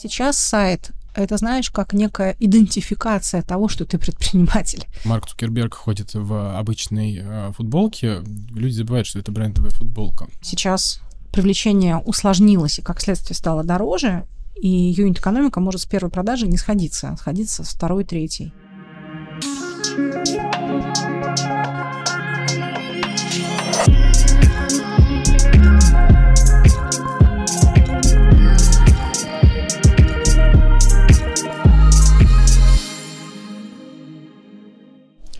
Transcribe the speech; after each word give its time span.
Сейчас 0.00 0.38
сайт 0.38 0.92
это, 1.12 1.38
знаешь, 1.38 1.70
как 1.70 1.92
некая 1.92 2.36
идентификация 2.38 3.42
того, 3.42 3.66
что 3.66 3.84
ты 3.84 3.98
предприниматель. 3.98 4.86
Марк 5.04 5.26
Цукерберг 5.26 5.74
ходит 5.74 6.14
в 6.14 6.56
обычной 6.56 7.20
э, 7.20 7.52
футболке. 7.56 8.22
Люди 8.54 8.74
забывают, 8.74 9.08
что 9.08 9.18
это 9.18 9.32
брендовая 9.32 9.72
футболка. 9.72 10.28
Сейчас 10.40 11.00
привлечение 11.32 11.96
усложнилось 11.96 12.78
и, 12.78 12.82
как 12.82 13.00
следствие, 13.00 13.34
стало 13.34 13.64
дороже, 13.64 14.24
и 14.54 14.68
юнит-экономика 14.68 15.58
может 15.58 15.80
с 15.80 15.86
первой 15.86 16.10
продажи 16.10 16.46
не 16.46 16.58
сходиться, 16.58 17.08
а 17.08 17.16
сходиться 17.16 17.64
с 17.64 17.70
второй, 17.70 18.04
третьей. 18.04 18.52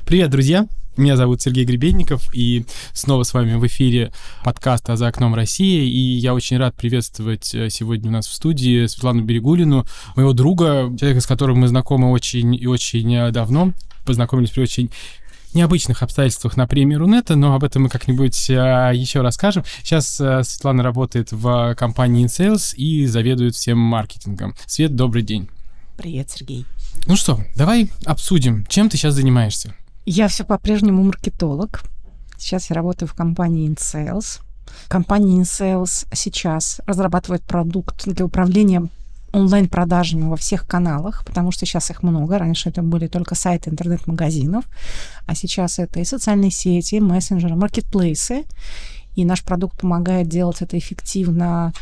Привет, 0.08 0.30
друзья! 0.30 0.66
Меня 0.96 1.18
зовут 1.18 1.42
Сергей 1.42 1.66
Гребенников, 1.66 2.34
и 2.34 2.64
снова 2.94 3.24
с 3.24 3.34
вами 3.34 3.56
в 3.56 3.66
эфире 3.66 4.10
подкаста 4.42 4.96
«За 4.96 5.08
окном 5.08 5.34
России». 5.34 5.86
И 5.86 6.16
я 6.16 6.32
очень 6.32 6.56
рад 6.56 6.74
приветствовать 6.74 7.54
э, 7.54 7.68
сегодня 7.68 8.08
у 8.08 8.12
нас 8.14 8.26
в 8.26 8.32
студии 8.32 8.86
Светлану 8.86 9.22
Берегулину, 9.22 9.84
моего 10.16 10.32
друга, 10.32 10.90
человека, 10.98 11.20
с 11.20 11.26
которым 11.26 11.58
мы 11.58 11.68
знакомы 11.68 12.10
очень 12.10 12.54
и 12.54 12.66
очень 12.66 13.14
э, 13.14 13.30
давно. 13.32 13.74
Познакомились 14.06 14.48
при 14.48 14.62
очень 14.62 14.90
необычных 15.52 16.02
обстоятельствах 16.02 16.56
на 16.56 16.66
премии 16.66 16.94
Рунета, 16.94 17.36
но 17.36 17.54
об 17.54 17.62
этом 17.62 17.82
мы 17.82 17.90
как-нибудь 17.90 18.48
а, 18.48 18.92
еще 18.92 19.20
расскажем. 19.20 19.64
Сейчас 19.82 20.18
а, 20.22 20.42
Светлана 20.42 20.82
работает 20.82 21.32
в 21.32 21.74
компании 21.74 22.24
InSales 22.24 22.74
и 22.74 23.04
заведует 23.04 23.56
всем 23.56 23.76
маркетингом. 23.76 24.54
Свет, 24.64 24.96
добрый 24.96 25.20
день. 25.22 25.50
Привет, 25.98 26.30
Сергей. 26.30 26.64
Ну 27.06 27.14
что, 27.14 27.40
давай 27.56 27.90
обсудим, 28.06 28.64
чем 28.70 28.88
ты 28.88 28.96
сейчас 28.96 29.12
занимаешься. 29.12 29.74
Я 30.10 30.28
все 30.28 30.42
по-прежнему 30.42 31.02
маркетолог. 31.02 31.82
Сейчас 32.38 32.70
я 32.70 32.76
работаю 32.76 33.06
в 33.10 33.12
компании 33.12 33.68
InSales. 33.68 34.40
Компания 34.88 35.42
InSales 35.42 36.06
сейчас 36.14 36.80
разрабатывает 36.86 37.42
продукт 37.42 38.08
для 38.08 38.24
управления 38.24 38.88
онлайн-продажами 39.34 40.22
во 40.22 40.36
всех 40.36 40.66
каналах, 40.66 41.26
потому 41.26 41.50
что 41.50 41.66
сейчас 41.66 41.90
их 41.90 42.02
много. 42.02 42.38
Раньше 42.38 42.70
это 42.70 42.80
были 42.80 43.06
только 43.06 43.34
сайты 43.34 43.68
интернет-магазинов, 43.68 44.64
а 45.26 45.34
сейчас 45.34 45.78
это 45.78 46.00
и 46.00 46.06
социальные 46.06 46.52
сети, 46.52 46.94
и 46.94 47.00
мессенджеры, 47.00 47.54
маркетплейсы. 47.56 48.44
И 49.14 49.26
наш 49.26 49.44
продукт 49.44 49.78
помогает 49.78 50.26
делать 50.26 50.62
это 50.62 50.78
эффективно, 50.78 51.74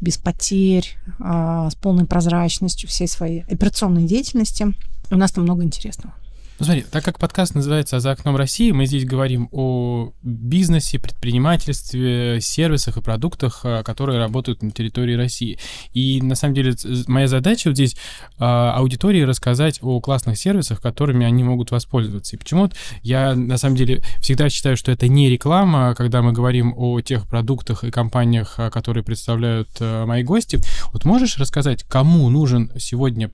без 0.00 0.16
потерь, 0.18 0.96
а, 1.20 1.70
с 1.70 1.76
полной 1.76 2.06
прозрачностью 2.06 2.88
всей 2.88 3.06
своей 3.06 3.42
операционной 3.42 4.02
деятельности. 4.02 4.74
У 5.12 5.16
нас 5.16 5.30
там 5.30 5.44
много 5.44 5.62
интересного. 5.62 6.12
Ну, 6.58 6.64
смотри, 6.64 6.84
так 6.90 7.04
как 7.04 7.20
подкаст 7.20 7.54
называется 7.54 8.00
«За 8.00 8.10
окном 8.10 8.34
России», 8.34 8.72
мы 8.72 8.86
здесь 8.86 9.04
говорим 9.04 9.48
о 9.52 10.12
бизнесе, 10.22 10.98
предпринимательстве, 10.98 12.40
сервисах 12.40 12.96
и 12.96 13.00
продуктах, 13.00 13.60
а, 13.62 13.84
которые 13.84 14.18
работают 14.18 14.64
на 14.64 14.72
территории 14.72 15.14
России. 15.14 15.56
И, 15.92 16.20
на 16.20 16.34
самом 16.34 16.54
деле, 16.54 16.74
моя 17.06 17.28
задача 17.28 17.68
вот 17.68 17.76
здесь 17.76 17.96
а, 18.40 18.72
аудитории 18.72 19.22
рассказать 19.22 19.78
о 19.82 20.00
классных 20.00 20.36
сервисах, 20.36 20.80
которыми 20.80 21.24
они 21.24 21.44
могут 21.44 21.70
воспользоваться. 21.70 22.34
И 22.34 22.38
почему 22.40 22.68
я, 23.02 23.36
на 23.36 23.56
самом 23.56 23.76
деле, 23.76 24.02
всегда 24.20 24.50
считаю, 24.50 24.76
что 24.76 24.90
это 24.90 25.06
не 25.06 25.30
реклама, 25.30 25.94
когда 25.94 26.22
мы 26.22 26.32
говорим 26.32 26.74
о 26.76 27.00
тех 27.00 27.28
продуктах 27.28 27.84
и 27.84 27.92
компаниях, 27.92 28.54
а, 28.56 28.70
которые 28.70 29.04
представляют 29.04 29.68
мои 29.80 30.24
гости. 30.24 30.58
Вот 30.92 31.04
можешь 31.04 31.38
рассказать, 31.38 31.84
кому 31.84 32.28
нужен 32.30 32.72
сегодня 32.80 33.30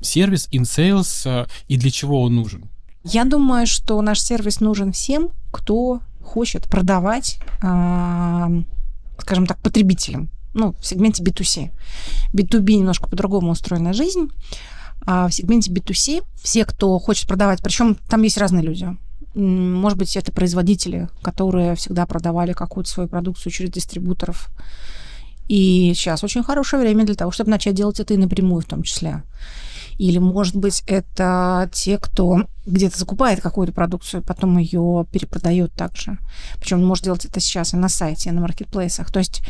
сервис 0.00 0.48
InSales 0.52 1.44
э, 1.44 1.46
и 1.68 1.76
для 1.76 1.90
чего 1.90 2.22
он 2.22 2.34
нужен? 2.34 2.68
Я 3.04 3.24
думаю, 3.24 3.66
что 3.66 4.00
наш 4.00 4.20
сервис 4.20 4.60
нужен 4.60 4.92
всем, 4.92 5.30
кто 5.52 6.00
хочет 6.22 6.64
продавать, 6.64 7.38
скажем 7.58 9.46
так, 9.46 9.58
потребителям, 9.58 10.30
ну, 10.54 10.72
в 10.72 10.86
сегменте 10.86 11.22
B2C. 11.22 11.70
B2B 12.32 12.76
немножко 12.76 13.08
по-другому 13.08 13.52
устроена 13.52 13.92
жизнь, 13.92 14.30
а 15.06 15.28
в 15.28 15.34
сегменте 15.34 15.70
B2C 15.70 16.24
все, 16.42 16.64
кто 16.64 16.98
хочет 16.98 17.28
продавать, 17.28 17.62
причем 17.62 17.96
там 18.08 18.22
есть 18.22 18.38
разные 18.38 18.64
люди. 18.64 18.96
Может 19.34 19.98
быть, 19.98 20.16
это 20.16 20.32
производители, 20.32 21.08
которые 21.20 21.74
всегда 21.74 22.06
продавали 22.06 22.52
какую-то 22.52 22.88
свою 22.88 23.08
продукцию 23.08 23.52
через 23.52 23.70
дистрибуторов. 23.70 24.48
И 25.48 25.92
сейчас 25.94 26.24
очень 26.24 26.42
хорошее 26.42 26.82
время 26.82 27.04
для 27.04 27.14
того, 27.14 27.30
чтобы 27.30 27.50
начать 27.50 27.74
делать 27.74 28.00
это 28.00 28.14
и 28.14 28.18
напрямую 28.18 28.62
в 28.62 28.66
том 28.66 28.82
числе. 28.82 29.22
Или, 29.98 30.18
может 30.18 30.56
быть, 30.56 30.82
это 30.86 31.70
те, 31.72 31.98
кто 31.98 32.46
где-то 32.66 32.98
закупает 32.98 33.40
какую-то 33.40 33.72
продукцию, 33.72 34.22
потом 34.22 34.58
ее 34.58 35.06
перепродает 35.10 35.72
также. 35.74 36.18
Причем 36.58 36.78
он 36.78 36.86
может 36.86 37.04
делать 37.04 37.24
это 37.24 37.40
сейчас 37.40 37.74
и 37.74 37.76
на 37.76 37.88
сайте, 37.88 38.30
и 38.30 38.32
на 38.32 38.40
маркетплейсах. 38.40 39.12
То 39.12 39.20
есть 39.20 39.42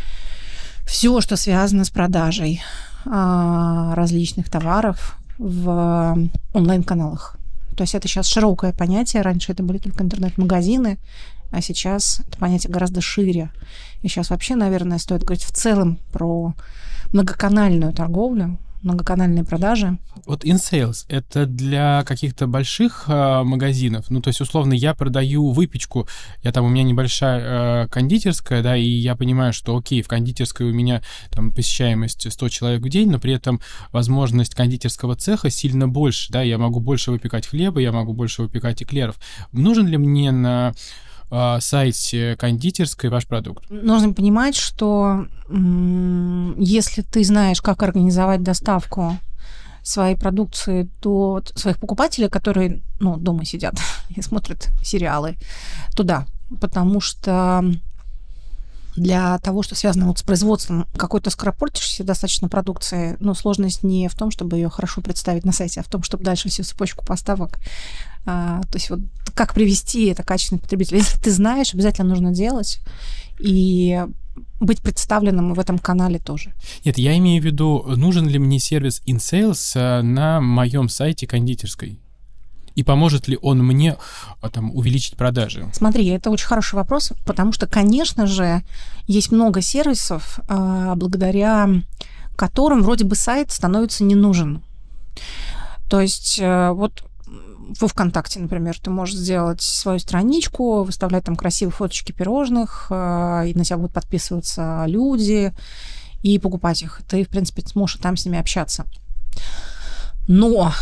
все, 0.86 1.20
что 1.20 1.36
связано 1.36 1.84
с 1.84 1.90
продажей 1.90 2.62
а, 3.06 3.94
различных 3.94 4.50
товаров 4.50 5.16
в 5.38 6.28
онлайн-каналах. 6.52 7.36
То 7.76 7.82
есть 7.82 7.94
это 7.94 8.06
сейчас 8.06 8.26
широкое 8.26 8.72
понятие. 8.72 9.22
Раньше 9.22 9.52
это 9.52 9.62
были 9.62 9.78
только 9.78 10.04
интернет-магазины, 10.04 10.98
а 11.54 11.60
сейчас 11.60 12.20
это 12.26 12.36
понятие 12.38 12.72
гораздо 12.72 13.00
шире. 13.00 13.50
И 14.02 14.08
сейчас 14.08 14.30
вообще, 14.30 14.56
наверное, 14.56 14.98
стоит 14.98 15.22
говорить 15.22 15.44
в 15.44 15.52
целом 15.52 16.00
про 16.12 16.52
многоканальную 17.12 17.92
торговлю, 17.92 18.58
многоканальные 18.82 19.44
продажи. 19.44 19.96
Вот 20.26 20.44
InSales— 20.44 21.06
это 21.08 21.46
для 21.46 22.02
каких-то 22.04 22.46
больших 22.46 23.04
э, 23.06 23.42
магазинов? 23.42 24.10
Ну, 24.10 24.20
то 24.20 24.28
есть, 24.28 24.40
условно, 24.40 24.74
я 24.74 24.94
продаю 24.94 25.52
выпечку, 25.52 26.06
я 26.42 26.52
там, 26.52 26.64
у 26.64 26.68
меня 26.68 26.82
небольшая 26.82 27.84
э, 27.84 27.88
кондитерская, 27.88 28.62
да, 28.62 28.76
и 28.76 28.84
я 28.84 29.16
понимаю, 29.16 29.52
что, 29.52 29.76
окей, 29.76 30.02
в 30.02 30.08
кондитерской 30.08 30.70
у 30.70 30.74
меня 30.74 31.02
там 31.30 31.50
посещаемость 31.50 32.30
100 32.30 32.48
человек 32.50 32.82
в 32.82 32.88
день, 32.88 33.10
но 33.10 33.18
при 33.18 33.32
этом 33.32 33.60
возможность 33.90 34.54
кондитерского 34.54 35.16
цеха 35.16 35.50
сильно 35.50 35.88
больше, 35.88 36.32
да, 36.32 36.42
я 36.42 36.58
могу 36.58 36.80
больше 36.80 37.10
выпекать 37.10 37.46
хлеба, 37.46 37.80
я 37.80 37.92
могу 37.92 38.12
больше 38.12 38.42
выпекать 38.42 38.82
эклеров. 38.82 39.16
Нужен 39.52 39.86
ли 39.86 39.96
мне 39.96 40.30
на 40.30 40.74
э, 41.34 41.60
сайте 41.60 42.36
кондитерской 42.36 43.10
ваш 43.10 43.26
продукт? 43.26 43.64
Нужно 43.70 44.12
понимать, 44.12 44.56
что 44.56 45.26
если 45.50 47.02
ты 47.02 47.24
знаешь, 47.24 47.60
как 47.60 47.82
организовать 47.82 48.42
доставку 48.42 49.18
своей 49.82 50.16
продукции 50.16 50.88
до 51.02 51.42
своих 51.54 51.78
покупателей, 51.78 52.30
которые 52.30 52.82
ну, 53.00 53.16
дома 53.16 53.44
сидят 53.44 53.74
и 54.08 54.22
смотрят 54.22 54.68
сериалы, 54.82 55.36
туда. 55.94 56.26
Потому 56.60 57.00
что 57.00 57.62
для 58.96 59.38
того, 59.38 59.62
что 59.62 59.74
связано 59.74 60.06
вот 60.06 60.18
с 60.18 60.22
производством 60.22 60.86
какой-то 60.96 61.30
скоропортящейся 61.30 62.04
достаточно 62.04 62.48
продукции, 62.48 63.16
но 63.20 63.34
сложность 63.34 63.82
не 63.82 64.08
в 64.08 64.14
том, 64.14 64.30
чтобы 64.30 64.56
ее 64.56 64.68
хорошо 64.68 65.00
представить 65.00 65.44
на 65.44 65.52
сайте, 65.52 65.80
а 65.80 65.82
в 65.82 65.88
том, 65.88 66.02
чтобы 66.02 66.24
дальше 66.24 66.48
всю 66.48 66.62
цепочку 66.62 67.04
поставок 67.04 67.58
а, 68.26 68.62
то 68.62 68.74
есть 68.74 68.90
вот 68.90 69.00
как 69.34 69.54
привести 69.54 70.06
это 70.06 70.22
качественный 70.22 70.60
потребитель. 70.60 70.96
Если 70.96 71.20
ты 71.20 71.30
знаешь, 71.30 71.74
обязательно 71.74 72.08
нужно 72.08 72.32
делать. 72.32 72.80
И 73.38 74.00
быть 74.60 74.80
представленным 74.80 75.54
в 75.54 75.60
этом 75.60 75.78
канале 75.78 76.18
тоже. 76.18 76.54
Нет, 76.84 76.98
я 76.98 77.16
имею 77.18 77.42
в 77.42 77.44
виду, 77.44 77.84
нужен 77.96 78.28
ли 78.28 78.38
мне 78.38 78.58
сервис 78.58 79.02
InSales 79.06 79.72
э, 79.74 80.02
на 80.02 80.40
моем 80.40 80.88
сайте 80.88 81.26
кондитерской? 81.26 82.00
И 82.74 82.82
поможет 82.82 83.28
ли 83.28 83.38
он 83.40 83.64
мне 83.64 83.96
а, 84.40 84.50
там, 84.50 84.74
увеличить 84.74 85.16
продажи? 85.16 85.68
Смотри, 85.72 86.06
это 86.08 86.30
очень 86.30 86.46
хороший 86.46 86.74
вопрос, 86.74 87.12
потому 87.24 87.52
что, 87.52 87.66
конечно 87.66 88.26
же, 88.26 88.62
есть 89.06 89.30
много 89.30 89.60
сервисов, 89.60 90.40
а, 90.48 90.94
благодаря 90.96 91.68
которым 92.36 92.82
вроде 92.82 93.04
бы 93.04 93.14
сайт 93.14 93.52
становится 93.52 94.04
не 94.04 94.14
нужен. 94.14 94.62
То 95.88 96.00
есть 96.00 96.38
э, 96.40 96.70
вот 96.70 97.04
во 97.80 97.88
ВКонтакте, 97.88 98.40
например, 98.40 98.78
ты 98.78 98.90
можешь 98.90 99.16
сделать 99.16 99.62
свою 99.62 99.98
страничку, 99.98 100.82
выставлять 100.82 101.24
там 101.24 101.36
красивые 101.36 101.72
фоточки 101.72 102.12
пирожных, 102.12 102.88
э, 102.90 103.48
и 103.48 103.54
на 103.54 103.64
тебя 103.64 103.76
будут 103.76 103.92
подписываться 103.92 104.84
люди 104.86 105.52
и 106.22 106.38
покупать 106.38 106.82
их. 106.82 107.02
Ты, 107.08 107.24
в 107.24 107.28
принципе, 107.28 107.62
сможешь 107.66 108.00
там 108.00 108.16
с 108.16 108.24
ними 108.24 108.38
общаться. 108.38 108.84
Но 110.26 110.72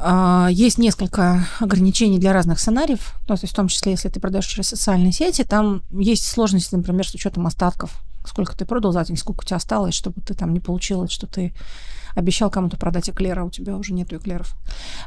э, 0.00 0.48
есть 0.50 0.78
несколько 0.78 1.46
ограничений 1.60 2.18
для 2.18 2.32
разных 2.32 2.58
сценариев, 2.58 3.14
ну, 3.28 3.36
то 3.36 3.42
есть 3.42 3.52
в 3.52 3.56
том 3.56 3.68
числе, 3.68 3.92
если 3.92 4.08
ты 4.08 4.20
продаешь 4.20 4.46
через 4.46 4.68
социальные 4.68 5.12
сети, 5.12 5.44
там 5.44 5.82
есть 5.90 6.24
сложности, 6.24 6.74
например, 6.74 7.06
с 7.06 7.14
учетом 7.14 7.46
остатков. 7.46 8.02
Сколько 8.26 8.56
ты 8.56 8.66
продал 8.66 8.92
за 8.92 9.04
день, 9.04 9.16
сколько 9.16 9.42
у 9.42 9.44
тебя 9.44 9.56
осталось, 9.56 9.94
чтобы 9.94 10.20
ты 10.20 10.34
там 10.34 10.52
не 10.52 10.60
получилось, 10.60 11.12
что 11.12 11.26
ты 11.26 11.54
обещал 12.14 12.50
кому-то 12.50 12.76
продать 12.76 13.08
эклер, 13.08 13.38
а 13.38 13.44
у 13.44 13.50
тебя 13.50 13.76
уже 13.76 13.94
нету 13.94 14.16
эклеров. 14.16 14.56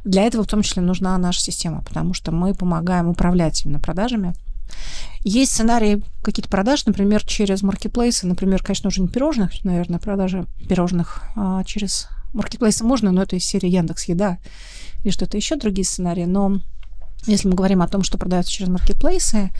Для 0.05 0.23
этого 0.23 0.43
в 0.43 0.47
том 0.47 0.61
числе 0.61 0.81
нужна 0.81 1.17
наша 1.17 1.41
система, 1.41 1.83
потому 1.83 2.13
что 2.13 2.31
мы 2.31 2.53
помогаем 2.53 3.09
управлять 3.09 3.65
именно 3.65 3.79
продажами. 3.79 4.33
Есть 5.23 5.51
сценарии 5.51 6.01
какие-то 6.23 6.49
продаж, 6.49 6.85
например, 6.85 7.25
через 7.25 7.61
маркетплейсы, 7.61 8.25
например, 8.25 8.63
конечно, 8.63 8.87
уже 8.87 9.01
не 9.01 9.09
пирожных, 9.09 9.63
наверное, 9.65 9.99
продажи 9.99 10.47
пирожных 10.67 11.21
а 11.35 11.63
через 11.65 12.07
маркетплейсы 12.33 12.83
можно, 12.83 13.11
но 13.11 13.23
это 13.23 13.35
из 13.35 13.45
серии 13.45 13.69
Яндекс 13.69 14.05
Еда 14.05 14.37
или 15.03 15.11
что-то 15.11 15.37
еще, 15.37 15.55
другие 15.55 15.85
сценарии. 15.85 16.25
Но 16.25 16.59
если 17.25 17.47
мы 17.47 17.55
говорим 17.55 17.81
о 17.81 17.87
том, 17.87 18.03
что 18.03 18.17
продается 18.17 18.51
через 18.51 18.69
маркетплейсы, 18.69 19.51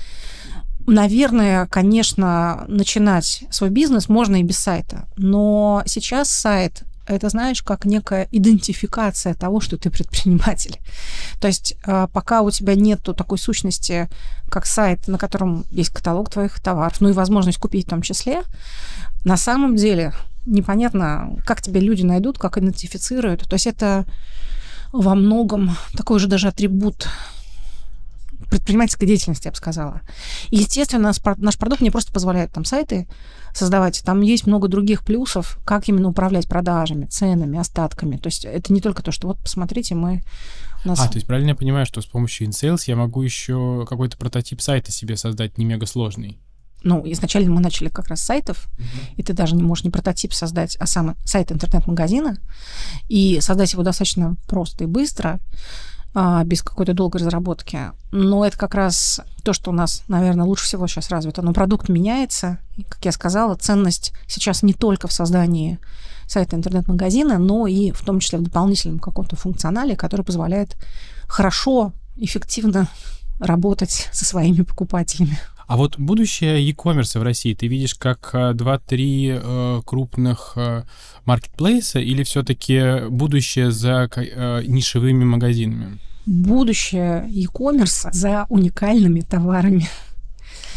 Наверное, 0.88 1.68
конечно, 1.68 2.66
начинать 2.68 3.44
свой 3.52 3.70
бизнес 3.70 4.10
можно 4.10 4.38
и 4.38 4.44
без 4.44 4.58
сайта, 4.58 5.08
но 5.16 5.84
сейчас 5.86 6.30
сайт 6.30 6.84
это, 7.06 7.30
знаешь, 7.30 7.62
как 7.62 7.86
некая 7.86 8.28
идентификация 8.32 9.34
того, 9.34 9.60
что 9.60 9.78
ты 9.78 9.90
предприниматель. 9.90 10.80
То 11.40 11.48
есть 11.48 11.76
а, 11.86 12.08
пока 12.08 12.42
у 12.42 12.52
тебя 12.52 12.76
нет 12.76 13.02
такой 13.02 13.38
сущности, 13.38 14.10
как 14.50 14.66
сайт, 14.66 15.08
на 15.08 15.18
котором 15.18 15.66
есть 15.72 15.90
каталог 15.92 16.30
твоих 16.30 16.60
товаров, 16.60 17.02
ну 17.02 17.10
и 17.10 17.14
возможность 17.14 17.58
купить 17.58 17.88
в 17.88 17.90
том 17.90 18.02
числе, 18.02 18.44
на 19.24 19.38
самом 19.38 19.76
деле 19.76 20.14
непонятно, 20.46 21.38
как 21.46 21.62
тебя 21.62 21.80
люди 21.80 22.04
найдут, 22.04 22.38
как 22.38 22.58
идентифицируют. 22.58 23.48
То 23.48 23.54
есть 23.54 23.68
это 23.68 24.06
во 24.92 25.16
многом 25.16 25.76
такой 25.96 26.20
же 26.20 26.28
даже 26.28 26.48
атрибут 26.48 27.08
предпринимательской 28.52 29.06
деятельности, 29.06 29.48
я 29.48 29.52
бы 29.52 29.58
сказала. 29.58 30.02
Естественно, 30.50 31.12
наш 31.38 31.58
продукт 31.58 31.82
не 31.82 31.90
просто 31.90 32.12
позволяет 32.12 32.52
там 32.52 32.66
сайты 32.66 33.08
создавать, 33.54 34.04
там 34.04 34.22
есть 34.22 34.46
много 34.46 34.68
других 34.68 35.06
плюсов, 35.06 35.58
как 35.66 35.88
именно 35.88 36.10
управлять 36.10 36.48
продажами, 36.48 37.06
ценами, 37.06 37.58
остатками. 37.58 38.18
То 38.18 38.28
есть 38.28 38.46
это 38.46 38.74
не 38.74 38.82
только 38.82 39.04
то, 39.04 39.12
что 39.12 39.28
вот 39.28 39.40
посмотрите, 39.40 39.96
мы 39.96 40.22
нас... 40.84 41.00
А, 41.00 41.08
то 41.08 41.16
есть 41.16 41.28
правильно 41.28 41.50
я 41.50 41.56
понимаю, 41.56 41.86
что 41.86 42.02
с 42.02 42.06
помощью 42.06 42.48
InSales 42.48 42.84
я 42.88 42.98
могу 42.98 43.22
еще 43.22 43.86
какой-то 43.90 44.18
прототип 44.18 44.62
сайта 44.62 44.92
себе 44.92 45.16
создать 45.16 45.58
не 45.58 45.64
мега 45.64 45.86
сложный? 45.86 46.38
Ну, 46.84 47.04
изначально 47.06 47.52
мы 47.52 47.62
начали 47.62 47.90
как 47.90 48.08
раз 48.08 48.22
с 48.22 48.26
сайтов, 48.26 48.68
uh-huh. 48.78 49.16
и 49.18 49.24
ты 49.24 49.34
даже 49.34 49.56
не 49.56 49.64
можешь 49.64 49.84
не 49.84 49.92
прототип 49.92 50.34
создать, 50.34 50.78
а 50.78 50.88
сам 50.88 51.16
сайт 51.24 51.52
интернет-магазина, 51.52 52.38
и 53.08 53.40
создать 53.42 53.74
его 53.74 53.84
достаточно 53.84 54.36
просто 54.48 54.86
и 54.86 54.88
быстро 54.88 55.40
а, 56.14 56.44
без 56.44 56.62
какой-то 56.62 56.94
долгой 56.94 57.22
разработки. 57.22 57.80
Но 58.12 58.46
это 58.46 58.58
как 58.58 58.76
раз 58.76 59.22
то, 59.44 59.54
что 59.54 59.72
у 59.72 59.74
нас, 59.74 60.04
наверное, 60.10 60.46
лучше 60.46 60.66
всего 60.66 60.86
сейчас 60.88 61.10
развито. 61.10 61.42
Но 61.42 61.54
продукт 61.54 61.88
меняется. 61.88 62.58
И, 62.76 62.84
как 62.84 63.06
я 63.06 63.14
сказала, 63.14 63.56
ценность 63.56 64.12
сейчас 64.28 64.62
не 64.62 64.74
только 64.74 65.08
в 65.08 65.14
создании 65.14 65.80
сайта 66.28 66.58
интернет-магазина, 66.58 67.38
но 67.38 67.66
и 67.66 67.92
в 67.92 68.04
том 68.04 68.20
числе 68.20 68.40
в 68.40 68.44
дополнительном 68.44 69.00
каком-то 69.00 69.38
функционале, 69.38 69.96
который 69.96 70.26
позволяет 70.26 70.76
хорошо, 71.28 71.94
эффективно 72.18 72.88
работать 73.40 74.10
со 74.12 74.26
своими 74.26 74.64
покупателями. 74.64 75.38
А 75.72 75.78
вот 75.78 75.98
будущее 75.98 76.62
e-commerce 76.68 77.18
в 77.18 77.24
России 77.24 77.54
ты 77.54 77.68
видишь 77.68 77.96
как 77.96 78.32
2-3 78.34 78.60
э, 78.60 79.42
э, 79.42 79.82
крупных 79.86 80.52
э, 80.58 80.84
маркетплейса 81.24 82.00
или 82.00 82.24
все-таки 82.24 83.08
будущее 83.08 83.72
за 83.72 84.10
э, 84.14 84.64
нишевыми 84.68 85.24
магазинами? 85.24 85.98
Будущее 86.26 87.26
e-commerce 87.30 88.12
за 88.12 88.48
уникальными 88.50 89.22
товарами. 89.22 89.88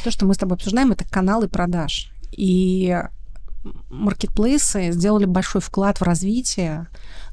То, 0.05 0.13
что 0.13 0.27
мы 0.27 0.35
с 0.35 0.39
тобой 0.39 0.59
обсуждаем, 0.59 0.93
это 0.93 1.05
каналы 1.11 1.49
продаж. 1.49 2.13
И 2.31 2.97
маркетплейсы 3.91 4.93
сделали 4.93 5.25
большой 5.25 5.61
вклад 5.61 5.99
в 5.99 6.05
развитие 6.05 6.87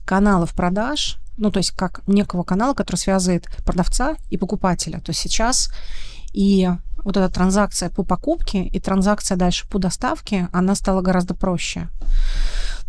каналов 0.03 0.55
продаж, 0.55 1.19
ну, 1.37 1.51
то 1.51 1.59
есть 1.59 1.73
как 1.77 2.01
некого 2.07 2.41
канала, 2.41 2.73
который 2.73 2.97
связывает 2.97 3.45
продавца 3.63 4.15
и 4.31 4.37
покупателя. 4.37 4.99
То 4.99 5.11
есть 5.11 5.19
сейчас 5.19 5.71
и 6.33 6.69
вот 7.03 7.17
эта 7.17 7.29
транзакция 7.33 7.89
по 7.89 8.03
покупке 8.03 8.63
и 8.63 8.79
транзакция 8.79 9.37
дальше 9.37 9.67
по 9.67 9.79
доставке, 9.79 10.49
она 10.51 10.75
стала 10.75 11.01
гораздо 11.01 11.33
проще. 11.33 11.89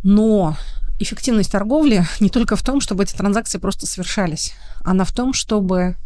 Но 0.02 0.56
эффективность 0.98 1.52
торговли 1.52 2.04
не 2.20 2.28
только 2.28 2.56
в 2.56 2.62
том, 2.62 2.80
чтобы 2.80 3.04
эти 3.04 3.14
транзакции 3.14 3.58
просто 3.58 3.86
совершались, 3.86 4.54
она 4.84 5.04
в 5.04 5.12
том, 5.12 5.32
чтобы 5.32 5.96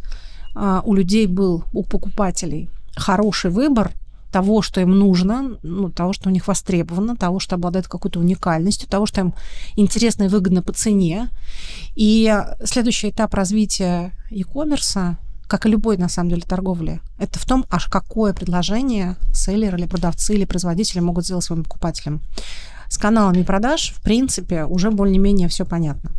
а, 0.55 0.83
у 0.85 0.95
людей 0.95 1.27
был, 1.27 1.65
у 1.73 1.83
покупателей 1.83 2.71
хороший 2.97 3.51
выбор 3.51 3.93
того, 4.33 4.61
что 4.61 4.81
им 4.81 4.91
нужно, 4.91 5.57
ну, 5.63 5.89
того, 5.89 6.13
что 6.13 6.29
у 6.29 6.33
них 6.33 6.47
востребовано, 6.47 7.17
того, 7.17 7.39
что 7.39 7.55
обладает 7.55 7.89
какой-то 7.89 8.21
уникальностью, 8.21 8.89
того, 8.89 9.07
что 9.07 9.21
им 9.23 9.35
интересно 9.77 10.25
и 10.25 10.29
выгодно 10.29 10.63
по 10.63 10.73
цене. 10.73 11.31
И 11.95 12.35
следующий 12.65 13.11
этап 13.11 13.33
развития 13.35 14.13
e-commerce 14.31 15.17
как 15.47 15.67
и 15.67 15.69
любой, 15.69 15.97
на 15.97 16.09
самом 16.09 16.31
деле, 16.31 16.43
торговли, 16.43 17.01
это 17.19 17.39
в 17.39 17.45
том, 17.45 17.65
аж 17.71 17.87
какое 17.87 18.33
предложение 18.33 19.17
селлеры 19.33 19.79
или 19.79 19.87
продавцы 19.87 20.35
или 20.35 20.45
производители 20.45 21.01
могут 21.01 21.25
сделать 21.25 21.45
своим 21.45 21.65
покупателям. 21.65 22.21
С 22.89 22.99
каналами 22.99 23.43
продаж, 23.43 23.93
в 23.97 24.03
принципе, 24.03 24.65
уже 24.65 24.91
более-менее 24.91 25.49
все 25.49 25.65
понятно. 25.65 26.13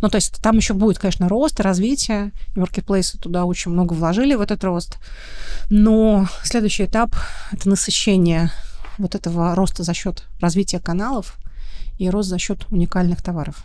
Ну, 0.00 0.08
то 0.08 0.16
есть 0.16 0.40
там 0.42 0.56
еще 0.56 0.74
будет, 0.74 0.98
конечно, 0.98 1.28
рост, 1.28 1.60
развитие. 1.60 2.32
И 2.54 2.60
маркетплейсы 2.60 3.18
туда 3.18 3.44
очень 3.44 3.72
много 3.72 3.92
вложили 3.92 4.34
в 4.34 4.40
этот 4.40 4.62
рост. 4.64 4.98
Но 5.70 6.26
следующий 6.42 6.84
этап– 6.84 7.14
это 7.52 7.68
насыщение 7.68 8.50
вот 8.98 9.14
этого 9.14 9.54
роста 9.54 9.82
за 9.82 9.92
счет 9.92 10.24
развития 10.40 10.78
каналов 10.78 11.36
и 11.98 12.08
рост 12.08 12.28
за 12.28 12.38
счет 12.38 12.66
уникальных 12.70 13.22
товаров. 13.22 13.64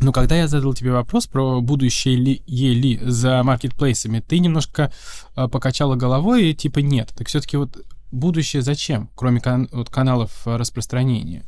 Но 0.00 0.12
когда 0.12 0.36
я 0.36 0.46
задал 0.46 0.74
тебе 0.74 0.92
вопрос 0.92 1.26
про 1.26 1.60
будущее 1.60 2.16
ли, 2.16 2.42
ли 2.46 3.00
за 3.02 3.42
маркетплейсами, 3.42 4.20
ты 4.20 4.38
немножко 4.38 4.92
э, 5.34 5.48
покачала 5.48 5.94
головой 5.94 6.50
и 6.50 6.54
типа 6.54 6.80
нет. 6.80 7.12
Так 7.16 7.28
все-таки 7.28 7.56
вот 7.56 7.78
будущее 8.12 8.62
зачем, 8.62 9.10
кроме 9.14 9.40
кан- 9.40 9.68
вот 9.72 9.88
каналов 9.88 10.30
распространения? 10.44 11.44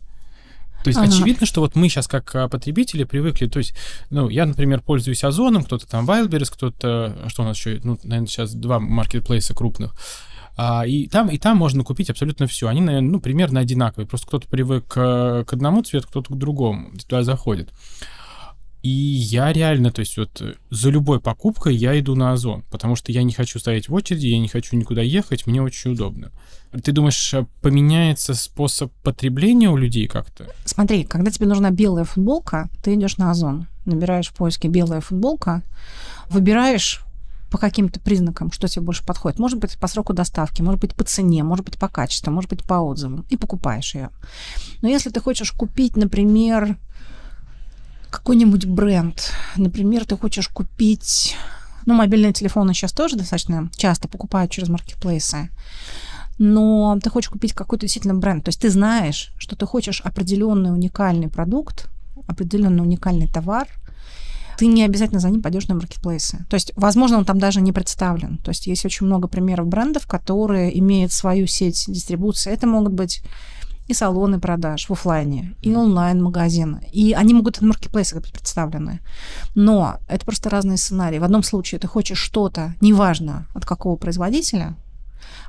То 0.85 0.89
есть 0.89 0.99
ага. 0.99 1.09
очевидно, 1.09 1.45
что 1.45 1.61
вот 1.61 1.75
мы 1.75 1.89
сейчас 1.89 2.06
как 2.06 2.35
а, 2.37 2.49
потребители 2.49 3.03
привыкли, 3.03 3.47
то 3.47 3.59
есть, 3.59 3.75
ну, 4.11 4.29
я, 4.29 4.47
например, 4.47 4.81
пользуюсь 4.81 5.25
Озоном, 5.25 5.65
кто-то 5.65 5.89
там 5.89 6.09
Wildberries, 6.09 6.53
кто-то, 6.53 7.17
что 7.27 7.43
у 7.43 7.45
нас 7.45 7.56
еще, 7.56 7.81
ну, 7.83 7.99
наверное, 8.05 8.29
сейчас 8.29 8.55
два 8.55 8.79
маркетплейса 8.79 9.55
крупных, 9.55 9.95
а, 10.56 10.87
и 10.87 11.09
там, 11.09 11.29
и 11.31 11.39
там 11.39 11.56
можно 11.56 11.83
купить 11.83 12.11
абсолютно 12.11 12.47
все. 12.47 12.69
Они, 12.69 12.81
наверное, 12.81 13.11
ну, 13.11 13.21
примерно 13.21 13.61
одинаковые. 13.61 14.06
Просто 14.09 14.27
кто-то 14.27 14.49
привык 14.49 14.87
к 14.87 15.47
одному 15.49 15.83
цвету, 15.83 16.09
кто-то 16.09 16.33
к 16.33 16.37
другому. 16.37 16.91
Туда 16.99 17.23
заходит. 17.23 17.71
И 18.82 18.88
я 18.88 19.52
реально, 19.52 19.90
то 19.90 20.00
есть 20.00 20.16
вот 20.16 20.40
э, 20.40 20.54
за 20.70 20.90
любой 20.90 21.20
покупкой 21.20 21.75
я 21.75 21.98
иду 21.98 22.14
на 22.14 22.32
Озон, 22.32 22.62
потому 22.70 22.94
что 22.94 23.10
я 23.10 23.25
не 23.25 23.32
хочу 23.32 23.58
стоять 23.58 23.88
в 23.88 23.94
очереди, 23.94 24.26
я 24.26 24.38
не 24.38 24.48
хочу 24.48 24.76
никуда 24.76 25.02
ехать, 25.02 25.46
мне 25.46 25.60
очень 25.60 25.92
удобно. 25.92 26.30
Ты 26.84 26.92
думаешь, 26.92 27.34
э, 27.34 27.44
поменяется 27.60 28.34
способ 28.34 28.92
потребления 29.02 29.69
у 29.69 29.76
людей 29.76 30.06
как-то? 30.06 30.46
Смотри, 30.64 31.04
когда 31.04 31.30
тебе 31.30 31.46
нужна 31.46 31.70
белая 31.70 32.04
футболка, 32.04 32.69
ты 32.82 32.94
идешь 32.94 33.16
на 33.16 33.32
Озон, 33.32 33.66
набираешь 33.84 34.28
в 34.28 34.35
поиске 34.35 34.68
белая 34.68 35.00
футболка, 35.00 35.62
выбираешь 36.30 37.02
по 37.50 37.58
каким-то 37.58 37.99
признакам, 38.00 38.52
что 38.52 38.68
тебе 38.68 38.82
больше 38.85 39.04
подходит. 39.04 39.38
Может 39.38 39.58
быть, 39.58 39.78
по 39.78 39.88
сроку 39.88 40.12
доставки, 40.12 40.62
может 40.62 40.80
быть, 40.80 40.94
по 40.94 41.04
цене, 41.04 41.42
может 41.42 41.64
быть, 41.64 41.78
по 41.78 41.88
качеству, 41.88 42.30
может 42.30 42.50
быть, 42.50 42.62
по 42.62 42.75
отзывам. 42.75 43.25
И 43.30 43.37
покупаешь 43.37 43.94
ее. 43.94 44.11
Но 44.82 44.88
если 44.88 45.11
ты 45.11 45.20
хочешь 45.20 45.52
купить, 45.52 45.97
например, 45.97 46.76
какой-нибудь 48.11 48.67
бренд. 48.67 49.33
Например, 49.57 50.05
ты 50.05 50.17
хочешь 50.17 50.49
купить... 50.49 51.37
Ну, 51.87 51.95
мобильные 51.95 52.35
телефоны 52.35 52.75
сейчас 52.75 52.93
тоже 52.93 53.17
достаточно 53.17 53.71
часто 53.77 54.09
покупают 54.09 54.50
через 54.50 54.69
маркетплейсы. 54.69 55.49
Но 56.38 56.99
ты 57.03 57.09
хочешь 57.09 57.31
купить 57.31 57.55
какой-то 57.55 57.87
действительно 57.87 58.15
бренд. 58.15 58.45
То 58.45 58.50
есть 58.50 58.61
ты 58.61 58.71
знаешь, 58.71 59.33
что 59.38 59.57
ты 59.57 59.65
хочешь 59.65 60.03
определенный 60.03 60.73
уникальный 60.73 61.29
продукт, 61.29 61.88
определенный 62.27 62.83
уникальный 62.83 63.27
товар, 63.27 63.69
ты 64.59 64.67
не 64.67 64.83
обязательно 64.85 65.21
за 65.21 65.31
ним 65.31 65.41
пойдешь 65.41 65.69
на 65.69 65.77
маркетплейсы. 65.77 66.45
То 66.50 66.55
есть, 66.55 66.73
возможно, 66.75 67.19
он 67.19 67.25
там 67.25 67.38
даже 67.38 67.61
не 67.61 67.73
представлен. 67.73 68.38
То 68.38 68.50
есть 68.50 68.67
есть 68.67 68.85
очень 68.85 69.07
много 69.07 69.29
примеров 69.29 69.69
брендов, 69.69 70.07
которые 70.07 70.77
имеют 70.81 71.12
свою 71.12 71.47
сеть 71.47 71.85
дистрибуции. 71.87 72.53
Это 72.53 72.67
могут 72.67 72.93
быть 72.93 73.23
и 73.88 73.95
салоны 73.95 74.38
продаж 74.38 74.88
в 74.88 74.92
офлайне, 74.92 75.54
и 75.62 75.75
онлайн-магазины. 75.75 76.88
И 76.92 77.14
они 77.14 77.35
могут 77.35 77.57
в 77.57 77.62
маркетплейсах 77.62 78.21
быть 78.21 78.33
представлены. 78.33 79.00
Но 79.54 79.99
это 80.09 80.25
просто 80.25 80.50
разные 80.50 80.76
сценарии. 80.76 81.18
В 81.18 81.25
одном 81.25 81.42
случае 81.42 81.80
ты 81.80 81.88
хочешь 81.88 82.18
что-то, 82.18 82.75
неважно 82.80 83.47
от 83.54 83.64
какого 83.64 83.97
производителя, 83.97 84.76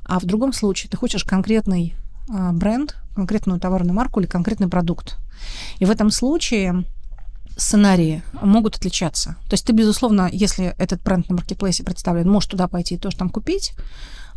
а 0.06 0.20
в 0.20 0.26
другом 0.26 0.54
случае 0.54 0.90
ты 0.90 0.98
хочешь 0.98 1.24
конкретный 1.24 1.96
а, 2.30 2.54
бренд, 2.54 2.96
конкретную 3.16 3.60
товарную 3.60 3.94
марку 3.94 4.20
или 4.20 4.28
конкретный 4.28 4.70
продукт. 4.70 5.18
И 5.80 5.86
в 5.86 5.92
этом 5.92 6.10
случае 6.10 6.86
сценарии 7.58 8.24
могут 8.42 8.78
отличаться. 8.78 9.36
То 9.50 9.54
есть 9.54 9.66
ты, 9.66 9.74
безусловно, 9.74 10.30
если 10.32 10.74
этот 10.78 11.04
бренд 11.04 11.30
на 11.30 11.36
маркетплейсе 11.36 11.84
представлен, 11.84 12.30
можешь 12.30 12.50
туда 12.50 12.68
пойти 12.70 12.96
и 12.96 12.98
тоже 12.98 13.18
там 13.18 13.30
купить, 13.30 13.74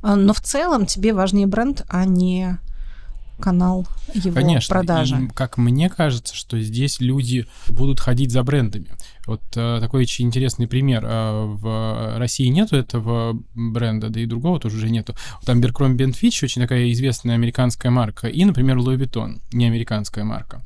а, 0.03 0.17
но 0.17 0.33
в 0.33 0.41
целом 0.41 0.87
тебе 0.87 1.15
важнее 1.15 1.47
бренд, 1.47 1.85
а 1.89 2.05
не 2.05 2.59
канал 3.41 3.87
его 4.15 4.35
Конечно, 4.35 4.75
продажи. 4.75 5.17
И, 5.17 5.29
как 5.29 5.57
мне 5.57 5.89
кажется, 5.89 6.35
что 6.37 6.61
здесь 6.61 7.01
люди 7.01 7.47
будут 7.69 8.01
ходить 8.01 8.31
за 8.31 8.43
брендами. 8.43 8.89
Вот 9.27 9.43
э, 9.55 9.79
такой 9.81 10.03
очень 10.03 10.27
интересный 10.27 10.67
пример. 10.67 11.05
Э, 11.05 11.45
в 11.47 12.19
России 12.19 12.47
нету 12.49 12.77
этого 12.77 13.39
бренда, 13.55 14.09
да 14.09 14.21
и 14.21 14.27
другого 14.27 14.59
тоже 14.59 14.77
уже 14.77 14.91
нету. 14.91 15.15
Там 15.45 15.61
Abercrombie 15.61 16.13
Fitch 16.13 16.45
очень 16.45 16.63
такая 16.63 16.91
известная 16.93 17.35
американская 17.35 17.93
марка, 17.93 18.27
и, 18.27 18.45
например, 18.45 18.79
Louis 18.79 18.97
Vuitton, 18.97 19.41
не 19.53 19.67
американская 19.67 20.25
марка. 20.25 20.63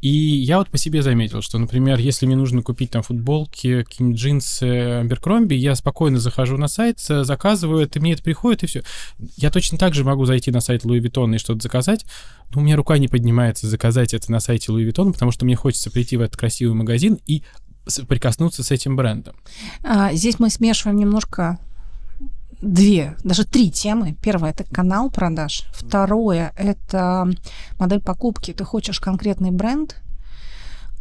И 0.00 0.08
я 0.08 0.58
вот 0.58 0.70
по 0.70 0.78
себе 0.78 1.02
заметил, 1.02 1.42
что, 1.42 1.58
например, 1.58 1.98
если 1.98 2.26
мне 2.26 2.36
нужно 2.36 2.62
купить 2.62 2.90
там 2.90 3.02
футболки, 3.02 3.82
какие-нибудь 3.82 4.20
джинсы 4.20 4.66
Abercrombie, 4.66 5.56
я 5.56 5.74
спокойно 5.74 6.18
захожу 6.18 6.56
на 6.56 6.68
сайт, 6.68 7.00
заказываю 7.00 7.82
это, 7.82 8.00
мне 8.00 8.14
это 8.14 8.22
приходит, 8.22 8.62
и 8.62 8.66
все. 8.66 8.82
Я 9.36 9.50
точно 9.50 9.76
так 9.76 9.94
же 9.94 10.04
могу 10.04 10.24
зайти 10.24 10.50
на 10.50 10.60
сайт 10.60 10.84
Louis 10.84 11.00
Vuitton 11.00 11.34
и 11.34 11.38
что-то 11.38 11.60
заказать, 11.60 12.06
но 12.54 12.60
у 12.60 12.64
меня 12.64 12.76
рука 12.76 12.96
не 12.98 13.08
поднимается 13.08 13.66
заказать 13.66 14.14
это 14.14 14.32
на 14.32 14.40
сайте 14.40 14.72
Louis 14.72 14.88
Vuitton, 14.88 15.12
потому 15.12 15.30
что 15.30 15.44
мне 15.44 15.56
хочется 15.56 15.90
прийти 15.90 16.16
в 16.16 16.22
этот 16.22 16.36
красивый 16.36 16.74
магазин 16.74 17.18
и 17.26 17.42
прикоснуться 18.08 18.62
с 18.62 18.70
этим 18.70 18.96
брендом. 18.96 19.34
А, 19.82 20.12
здесь 20.12 20.38
мы 20.38 20.50
смешиваем 20.50 20.98
немножко 20.98 21.58
две, 22.60 23.16
даже 23.24 23.44
три 23.44 23.70
темы. 23.70 24.16
Первое– 24.20 24.50
это 24.58 24.64
канал 24.64 25.10
продаж. 25.10 25.64
Второе– 25.72 26.52
это 26.56 27.28
модель 27.78 28.00
покупки. 28.00 28.52
Ты 28.52 28.64
хочешь 28.64 29.00
конкретный 29.00 29.50
бренд, 29.50 29.96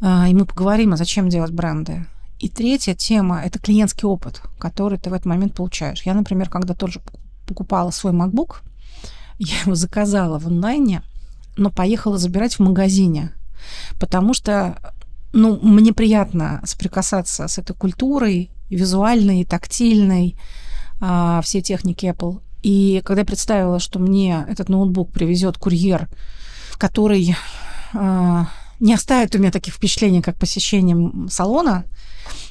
а, 0.01 0.27
и 0.27 0.33
мы 0.33 0.45
поговорим, 0.45 0.93
а 0.93 0.97
зачем 0.97 1.29
делать 1.29 1.51
бренды. 1.51 2.05
И 2.39 2.49
третья 2.49 2.93
тема– 2.93 3.41
это 3.45 3.59
клиентский 3.59 4.07
опыт, 4.07 4.41
который 4.59 4.99
ты 4.99 5.09
в 5.09 5.13
этот 5.13 5.25
момент 5.25 5.55
получаешь. 5.55 6.03
Я, 6.03 6.13
например, 6.13 6.49
когда 6.49 6.73
тоже 6.73 7.01
покупала 7.47 7.89
свой 7.91 8.13
MacBook, 8.13 8.57
я 9.39 9.59
его 9.61 9.75
заказала 9.75 10.39
в 10.39 10.47
онлайне, 10.47 11.01
но 11.55 11.71
поехала 11.71 12.17
забирать 12.19 12.55
в 12.55 12.59
магазине, 12.59 13.33
потому 13.99 14.35
что 14.35 14.93
ну, 15.33 15.59
мне 15.61 15.93
приятно 15.93 16.61
соприкасаться 16.63 17.47
с 17.47 17.57
этой 17.57 17.75
культурой, 17.75 18.51
визуальной, 18.69 19.45
тактильной, 19.45 20.37
а, 20.99 21.41
все 21.41 21.61
техники 21.61 22.05
Apple. 22.05 22.41
И 22.63 23.01
когда 23.05 23.21
я 23.21 23.25
представила, 23.25 23.79
что 23.79 23.99
мне 23.99 24.45
этот 24.47 24.69
ноутбук 24.69 25.11
привезет 25.11 25.57
курьер, 25.57 26.09
который 26.77 27.35
а, 27.93 28.47
не 28.79 28.93
оставит 28.93 29.35
у 29.35 29.39
меня 29.39 29.51
таких 29.51 29.73
впечатлений, 29.75 30.21
как 30.21 30.37
посещение 30.37 31.29
салона, 31.29 31.85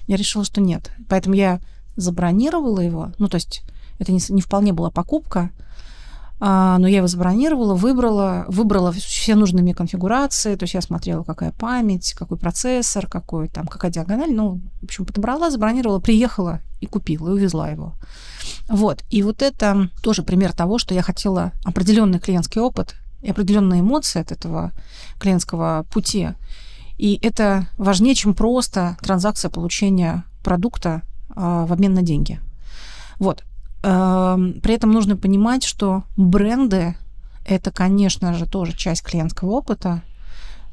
я 0.07 0.17
решила, 0.17 0.45
что 0.45 0.61
нет. 0.61 0.91
Поэтому 1.09 1.35
я 1.35 1.61
забронировала 1.97 2.81
его. 2.81 3.13
Ну, 3.19 3.29
то 3.29 3.37
есть 3.37 3.63
это 3.99 4.13
не, 4.13 4.21
не 4.29 4.43
вполне 4.43 4.73
была 4.73 4.91
покупка, 4.91 5.51
но 6.39 6.87
я 6.87 6.99
его 6.99 7.07
забронировала, 7.07 7.75
выбрала, 7.75 8.45
выбрала 8.49 8.93
все 8.93 9.35
нужные 9.35 9.63
мне 9.63 9.75
конфигурации, 9.75 10.55
то 10.55 10.65
есть 10.65 10.75
я 10.75 10.83
смотрела, 10.83 11.23
какая 11.23 11.53
память, 11.53 12.13
какой 12.13 12.37
процессор, 12.37 13.07
какой 13.07 13.49
там, 13.49 13.67
какая 13.67 13.91
диагональ, 13.91 14.35
ну, 14.35 14.61
в 14.81 14.85
общем, 14.85 15.07
подобрала, 15.07 15.51
забронировала, 15.51 15.99
приехала 15.99 16.61
и 16.81 16.87
купила, 16.87 17.29
и 17.29 17.33
увезла 17.33 17.71
его. 17.71 17.95
Вот, 18.69 19.03
и 19.09 19.23
вот 19.23 19.41
это 19.41 19.89
тоже 20.03 20.23
пример 20.23 20.53
того, 20.53 20.79
что 20.79 20.93
я 20.93 21.03
хотела 21.03 21.53
определенный 21.65 22.19
клиентский 22.19 22.61
опыт 22.61 22.97
и 23.23 23.31
определенные 23.31 23.81
эмоции 23.81 24.21
от 24.21 24.31
этого 24.31 24.73
клиентского 25.19 25.87
пути. 25.91 26.29
И 26.99 27.19
это 27.23 27.69
важнее, 27.79 28.15
чем 28.15 28.35
просто 28.35 28.97
транзакция 29.01 29.51
получения 29.51 30.25
продукта 30.43 31.03
а, 31.35 31.67
в 31.67 31.73
обмен 31.73 31.95
на 31.95 32.03
деньги. 32.03 32.41
Вот. 33.19 33.45
Эм, 33.87 34.61
при 34.63 34.75
этом 34.75 34.91
нужно 34.91 35.17
понимать, 35.17 35.63
что 35.63 36.03
бренды 36.17 36.97
это, 37.45 37.71
конечно 37.71 38.35
же, 38.35 38.45
тоже 38.45 38.77
часть 38.77 39.03
клиентского 39.03 39.51
опыта, 39.51 40.03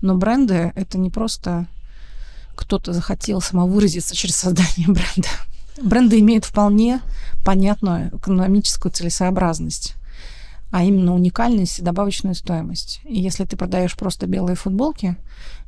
но 0.01 0.15
бренды 0.15 0.73
это 0.75 0.97
не 0.97 1.11
просто 1.11 1.67
кто-то 2.55 2.91
захотел 2.91 3.39
самовыразиться 3.39 4.15
через 4.15 4.35
создание 4.37 4.87
бренда. 4.87 5.29
Бренды 5.79 6.19
имеют 6.21 6.45
вполне 6.45 7.01
понятную 7.45 8.09
экономическую 8.17 8.91
целесообразность, 8.91 9.93
а 10.71 10.83
именно 10.83 11.13
уникальность 11.13 11.77
и 11.77 11.83
добавочную 11.83 12.33
стоимость. 12.33 12.99
И 13.03 13.21
если 13.21 13.45
ты 13.45 13.55
продаешь 13.55 13.95
просто 13.95 14.25
белые 14.25 14.55
футболки, 14.55 15.17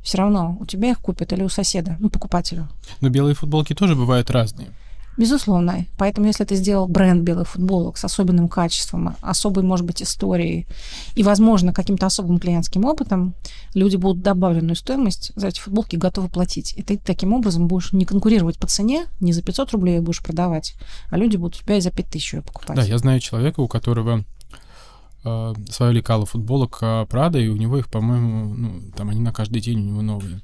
все 0.02 0.18
равно 0.18 0.56
у 0.58 0.66
тебя 0.66 0.90
их 0.90 0.98
купят 0.98 1.32
или 1.32 1.44
у 1.44 1.48
соседа, 1.48 1.96
ну, 2.00 2.10
покупателю. 2.10 2.68
Но 3.00 3.08
белые 3.08 3.36
футболки 3.36 3.72
тоже 3.72 3.94
бывают 3.94 4.32
разные. 4.32 4.70
Безусловно. 5.16 5.86
Поэтому, 5.96 6.26
если 6.26 6.44
ты 6.44 6.56
сделал 6.56 6.88
бренд 6.88 7.22
белых 7.22 7.48
футболок 7.48 7.96
с 7.96 8.04
особенным 8.04 8.48
качеством, 8.48 9.16
особой, 9.20 9.64
может 9.64 9.86
быть, 9.86 10.02
историей 10.02 10.66
и, 11.14 11.22
возможно, 11.22 11.72
каким-то 11.72 12.06
особым 12.06 12.38
клиентским 12.38 12.84
опытом, 12.84 13.34
люди 13.74 13.96
будут 13.96 14.22
добавленную 14.22 14.76
стоимость 14.76 15.32
за 15.34 15.48
эти 15.48 15.60
футболки 15.60 15.96
готовы 15.96 16.28
платить. 16.28 16.74
И 16.76 16.82
ты 16.82 16.98
таким 16.98 17.32
образом 17.32 17.66
будешь 17.66 17.92
не 17.92 18.04
конкурировать 18.04 18.58
по 18.58 18.66
цене, 18.66 19.06
не 19.20 19.32
за 19.32 19.42
500 19.42 19.72
рублей 19.72 20.00
будешь 20.00 20.22
продавать, 20.22 20.74
а 21.10 21.16
люди 21.16 21.36
будут 21.36 21.56
у 21.56 21.64
тебя 21.64 21.78
и 21.78 21.80
за 21.80 21.90
5000 21.90 22.34
ее 22.34 22.42
покупать. 22.42 22.76
Да, 22.76 22.82
я 22.82 22.98
знаю 22.98 23.20
человека, 23.20 23.60
у 23.60 23.68
которого 23.68 24.24
э, 25.24 25.54
свое 25.70 25.92
лекало 25.92 26.26
футболок 26.26 26.78
Прада, 27.08 27.38
и 27.38 27.48
у 27.48 27.56
него 27.56 27.78
их, 27.78 27.88
по-моему, 27.88 28.54
ну, 28.54 28.82
там 28.94 29.08
они 29.08 29.20
на 29.20 29.32
каждый 29.32 29.62
день 29.62 29.78
у 29.80 29.84
него 29.84 30.02
новые. 30.02 30.42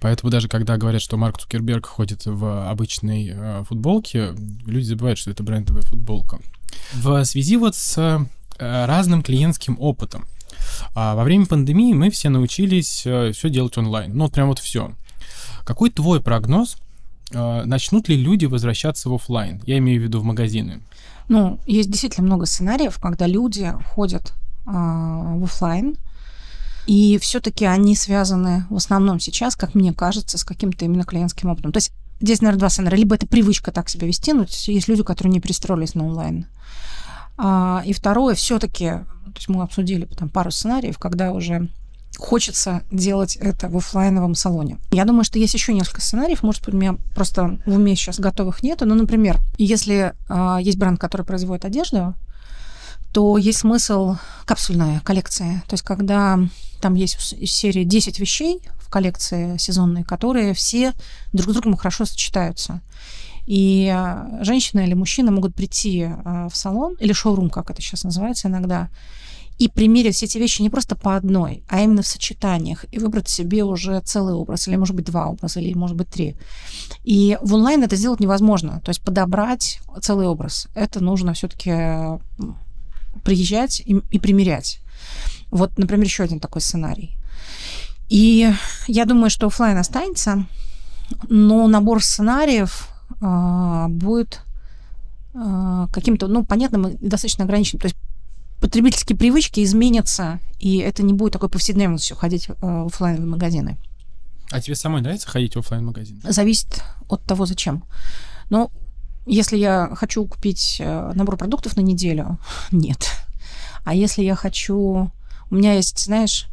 Поэтому 0.00 0.30
даже 0.30 0.48
когда 0.48 0.76
говорят, 0.76 1.02
что 1.02 1.16
Марк 1.16 1.38
Цукерберг 1.38 1.86
ходит 1.86 2.24
в 2.24 2.70
обычной 2.70 3.32
э, 3.34 3.64
футболке, 3.68 4.34
люди 4.66 4.84
забывают, 4.84 5.18
что 5.18 5.30
это 5.30 5.42
брендовая 5.42 5.82
футболка. 5.82 6.40
В 6.94 7.22
связи 7.24 7.56
вот 7.56 7.76
с 7.76 7.98
э, 7.98 8.86
разным 8.86 9.22
клиентским 9.22 9.76
опытом. 9.78 10.26
А 10.94 11.14
во 11.14 11.24
время 11.24 11.46
пандемии 11.46 11.92
мы 11.92 12.10
все 12.10 12.28
научились 12.28 13.02
э, 13.04 13.32
все 13.32 13.50
делать 13.50 13.76
онлайн. 13.78 14.12
Ну, 14.14 14.24
вот 14.24 14.32
прям 14.32 14.48
вот 14.48 14.58
все. 14.58 14.92
Какой 15.64 15.90
твой 15.90 16.20
прогноз? 16.20 16.76
Э, 17.32 17.64
начнут 17.64 18.08
ли 18.08 18.16
люди 18.16 18.46
возвращаться 18.46 19.08
в 19.08 19.14
офлайн? 19.14 19.60
Я 19.66 19.78
имею 19.78 20.00
в 20.00 20.04
виду 20.04 20.20
в 20.20 20.24
магазины. 20.24 20.80
Ну, 21.28 21.60
есть 21.66 21.90
действительно 21.90 22.26
много 22.26 22.46
сценариев, 22.46 22.98
когда 23.00 23.26
люди 23.26 23.72
ходят 23.94 24.32
э, 24.66 24.70
в 24.70 25.44
офлайн, 25.44 25.96
и 26.86 27.18
все-таки 27.18 27.64
они 27.64 27.94
связаны 27.94 28.66
в 28.70 28.76
основном 28.76 29.20
сейчас, 29.20 29.56
как 29.56 29.74
мне 29.74 29.92
кажется, 29.92 30.38
с 30.38 30.44
каким-то 30.44 30.84
именно 30.84 31.04
клиентским 31.04 31.50
опытом. 31.50 31.72
То 31.72 31.78
есть 31.78 31.92
здесь, 32.20 32.40
наверное, 32.40 32.60
два 32.60 32.70
сценария. 32.70 32.96
Либо 32.96 33.14
это 33.14 33.26
привычка 33.26 33.72
так 33.72 33.88
себя 33.88 34.06
вести, 34.06 34.32
но 34.32 34.44
есть 34.48 34.88
люди, 34.88 35.02
которые 35.02 35.32
не 35.32 35.40
перестроились 35.40 35.94
на 35.94 36.06
онлайн. 36.06 36.46
А, 37.36 37.82
и 37.84 37.92
второе, 37.92 38.34
все-таки, 38.34 38.86
то 38.86 39.36
есть 39.36 39.48
мы 39.48 39.62
обсудили 39.62 40.04
там 40.04 40.28
пару 40.28 40.50
сценариев, 40.50 40.98
когда 40.98 41.32
уже 41.32 41.68
хочется 42.18 42.82
делать 42.90 43.36
это 43.36 43.68
в 43.68 43.76
офлайновом 43.76 44.34
салоне. 44.34 44.78
Я 44.90 45.04
думаю, 45.04 45.24
что 45.24 45.38
есть 45.38 45.54
еще 45.54 45.72
несколько 45.72 46.02
сценариев, 46.02 46.42
может 46.42 46.64
быть, 46.64 46.74
у 46.74 46.76
меня 46.76 46.96
просто 47.14 47.58
в 47.64 47.74
уме 47.74 47.96
сейчас 47.96 48.20
готовых 48.20 48.62
нету, 48.62 48.84
но, 48.84 48.94
например, 48.94 49.38
если 49.56 50.12
э, 50.28 50.58
есть 50.60 50.78
бренд, 50.78 51.00
который 51.00 51.24
производит 51.24 51.64
одежду, 51.64 52.14
то 53.12 53.38
есть 53.38 53.58
смысл 53.58 54.16
капсульная 54.44 55.00
коллекция. 55.00 55.62
То 55.66 55.74
есть 55.74 55.82
когда 55.84 56.38
там 56.80 56.94
есть 56.94 57.34
из 57.34 57.52
серии 57.52 57.84
10 57.84 58.18
вещей 58.18 58.60
в 58.78 58.88
коллекции 58.90 59.56
сезонной, 59.58 60.02
которые 60.02 60.54
все 60.54 60.92
друг 61.32 61.50
с 61.50 61.52
другом 61.54 61.76
хорошо 61.76 62.04
сочетаются. 62.04 62.80
И 63.46 63.88
а, 63.92 64.38
женщина 64.42 64.80
или 64.80 64.94
мужчина 64.94 65.30
могут 65.30 65.54
прийти 65.54 66.04
а, 66.04 66.48
в 66.48 66.56
салон, 66.56 66.94
или 67.00 67.12
шоурум, 67.12 67.50
как 67.50 67.70
это 67.70 67.82
сейчас 67.82 68.04
называется 68.04 68.48
иногда, 68.48 68.88
и 69.58 69.68
примерить 69.68 70.14
все 70.14 70.26
эти 70.26 70.38
вещи 70.38 70.62
не 70.62 70.70
просто 70.70 70.96
по 70.96 71.16
одной, 71.16 71.62
а 71.68 71.80
именно 71.80 72.02
в 72.02 72.06
сочетаниях, 72.06 72.86
и 72.92 72.98
выбрать 72.98 73.28
себе 73.28 73.62
уже 73.64 74.00
целый 74.00 74.34
образ, 74.34 74.68
или, 74.68 74.76
может 74.76 74.96
быть, 74.96 75.04
два 75.04 75.26
образа, 75.26 75.60
или, 75.60 75.74
может 75.74 75.96
быть, 75.96 76.08
три. 76.08 76.36
И 77.04 77.36
в 77.42 77.54
онлайн 77.54 77.82
это 77.82 77.96
сделать 77.96 78.20
невозможно. 78.20 78.80
То 78.84 78.90
есть 78.90 79.02
подобрать 79.02 79.80
целый 80.00 80.28
образ. 80.28 80.68
Это 80.74 81.02
нужно 81.02 81.34
все-таки 81.34 81.70
приезжать 83.24 83.80
и, 83.80 84.00
и 84.10 84.18
примерять. 84.18 84.80
Вот, 85.50 85.76
например, 85.78 86.06
еще 86.06 86.22
один 86.22 86.40
такой 86.40 86.60
сценарий. 86.60 87.16
И 88.08 88.52
я 88.88 89.04
думаю, 89.04 89.30
что 89.30 89.46
офлайн 89.46 89.78
останется, 89.78 90.46
но 91.28 91.66
набор 91.68 92.02
сценариев 92.02 92.88
э, 93.20 93.86
будет 93.88 94.42
э, 95.34 95.86
каким-то, 95.92 96.26
ну, 96.26 96.44
понятным 96.44 96.88
и 96.88 96.96
достаточно 97.08 97.44
ограниченным. 97.44 97.80
То 97.80 97.86
есть 97.86 97.96
потребительские 98.60 99.16
привычки 99.16 99.62
изменятся, 99.62 100.40
и 100.58 100.78
это 100.78 101.02
не 101.02 101.12
будет 101.12 101.32
такой 101.32 101.48
повседневностью 101.48 102.16
ходить 102.16 102.48
э, 102.48 102.54
в 102.60 102.86
офлайн 102.86 103.28
магазины. 103.28 103.78
А 104.50 104.60
тебе 104.60 104.74
самой 104.74 105.02
нравится 105.02 105.28
ходить 105.28 105.54
в 105.54 105.60
офлайн 105.60 105.84
магазин? 105.84 106.20
Зависит 106.24 106.82
от 107.08 107.22
того, 107.22 107.46
зачем. 107.46 107.84
Но 108.50 108.70
если 109.26 109.56
я 109.56 109.90
хочу 109.94 110.24
купить 110.26 110.76
э, 110.80 111.12
набор 111.14 111.36
продуктов 111.36 111.76
на 111.76 111.80
неделю, 111.80 112.38
нет. 112.70 113.10
А 113.84 113.94
если 113.94 114.22
я 114.22 114.34
хочу 114.34 115.10
у 115.50 115.54
меня 115.56 115.74
есть, 115.74 116.04
знаешь, 116.04 116.46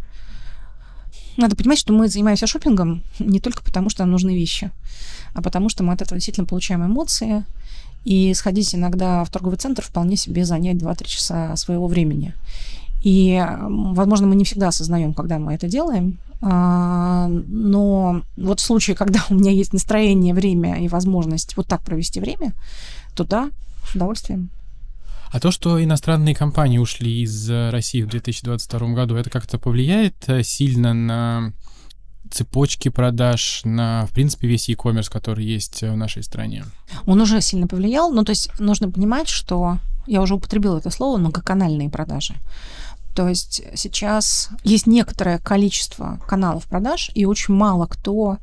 надо 1.38 1.56
понимать, 1.56 1.78
что 1.78 1.94
мы 1.94 2.08
занимаемся 2.08 2.48
шопингом 2.48 3.04
не 3.20 3.40
только 3.40 3.64
потому, 3.64 3.90
что 3.90 4.04
нам 4.04 4.12
нужны 4.12 4.36
вещи, 4.36 4.72
а 5.34 5.42
потому 5.42 5.70
что 5.70 5.84
мы 5.84 5.94
от 5.94 6.02
этого 6.02 6.18
действительно 6.18 6.48
получаем 6.48 6.86
эмоции, 6.86 7.46
и 8.06 8.34
сходить 8.34 8.74
иногда 8.74 9.26
в 9.26 9.30
торговый 9.30 9.58
центр 9.58 9.84
вполне 9.84 10.16
себе 10.16 10.46
занять 10.46 10.78
2-3 10.78 11.06
часа 11.06 11.56
своего 11.58 11.88
времени. 11.88 12.34
И, 13.08 13.42
возможно, 13.62 14.28
мы 14.28 14.36
не 14.36 14.44
всегда 14.44 14.68
осознаем, 14.68 15.14
когда 15.14 15.40
мы 15.40 15.54
это 15.54 15.70
делаем, 15.70 16.18
а, 16.42 17.30
но 17.30 18.22
вот 18.36 18.60
в 18.60 18.64
случае, 18.64 18.98
когда 18.98 19.24
у 19.30 19.36
меня 19.36 19.52
есть 19.52 19.72
настроение, 19.72 20.34
время 20.34 20.82
и 20.82 20.90
возможность 20.90 21.56
вот 21.56 21.68
так 21.68 21.82
провести 21.84 22.20
время, 22.20 22.52
то 23.16 23.24
да, 23.24 23.50
с 23.90 23.96
удовольствием. 23.96 24.50
А 25.32 25.40
то, 25.40 25.52
что 25.52 25.82
иностранные 25.82 26.36
компании 26.36 26.80
ушли 26.80 27.22
из 27.22 27.50
э, 27.50 27.70
России 27.70 28.02
в 28.02 28.10
2022 28.10 28.90
году, 28.90 29.16
это 29.16 29.30
как-то 29.30 29.58
повлияет 29.58 30.16
э, 30.28 30.44
сильно 30.44 30.94
на 30.94 31.54
цепочки 32.30 32.90
продаж, 32.90 33.62
на, 33.64 34.06
в 34.06 34.12
принципе, 34.12 34.50
весь 34.50 34.68
e-commerce, 34.68 35.10
который 35.10 35.46
есть 35.46 35.82
в 35.82 35.96
нашей 35.96 36.24
стране? 36.24 36.66
Он 37.06 37.22
уже 37.22 37.40
сильно 37.40 37.68
повлиял. 37.68 38.12
Ну, 38.12 38.26
то 38.26 38.32
есть 38.32 38.52
нужно 38.60 38.92
понимать, 38.92 39.30
что 39.30 39.78
я 40.08 40.22
уже 40.22 40.36
употребила 40.36 40.78
это 40.78 40.90
слово, 40.90 41.18
многоканальные 41.18 41.90
продажи. 41.90 42.36
То 43.18 43.28
есть 43.28 43.64
сейчас 43.74 44.50
есть 44.64 44.86
некоторое 44.86 45.40
количество 45.40 46.20
каналов 46.28 46.68
продаж, 46.68 47.10
и 47.16 47.26
очень 47.26 47.56
мало 47.56 47.88
кто 47.88 48.38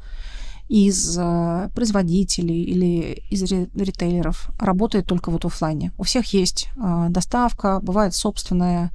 из 0.69 1.16
э, 1.16 1.69
производителей 1.76 2.61
или 2.64 3.23
из 3.31 3.45
ритейлеров 3.45 4.50
работает 4.59 5.07
только 5.07 5.31
вот 5.31 5.45
в 5.45 5.47
офлайне. 5.47 5.93
У 5.97 6.02
всех 6.02 6.35
есть 6.35 6.71
э, 6.76 7.07
доставка, 7.09 7.78
бывает 7.83 8.16
собственная 8.16 8.90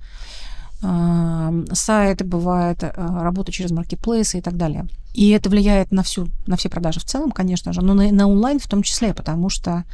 э, 0.84 1.66
сайты, 1.72 2.26
бывает 2.26 2.84
работа 2.98 3.54
через 3.54 3.72
маркетплейсы 3.72 4.40
и 4.40 4.42
так 4.42 4.58
далее. 4.58 4.86
И 5.14 5.30
это 5.30 5.50
влияет 5.50 5.94
на 5.94 6.04
всю, 6.04 6.28
на 6.46 6.58
все 6.58 6.68
продажи 6.68 7.00
в 7.00 7.06
целом, 7.06 7.32
конечно 7.32 7.72
же, 7.72 7.82
но 7.82 7.94
на, 7.94 8.12
на 8.12 8.28
онлайн 8.28 8.60
в 8.60 8.68
том 8.68 8.84
числе, 8.84 9.14
потому 9.14 9.48
что, 9.48 9.86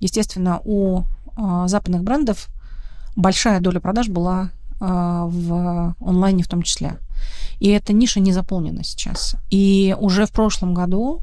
естественно, 0.00 0.60
у 0.64 1.04
западных 1.66 2.02
брендов 2.02 2.48
большая 3.14 3.60
доля 3.60 3.78
продаж 3.78 4.08
была 4.08 4.50
в 4.84 5.94
онлайне 6.00 6.42
в 6.42 6.48
том 6.48 6.62
числе. 6.62 6.98
И 7.60 7.68
эта 7.68 7.92
ниша 7.92 8.18
не 8.18 8.32
заполнена 8.32 8.82
сейчас. 8.82 9.36
И 9.50 9.96
уже 10.00 10.26
в 10.26 10.32
прошлом 10.32 10.74
году 10.74 11.22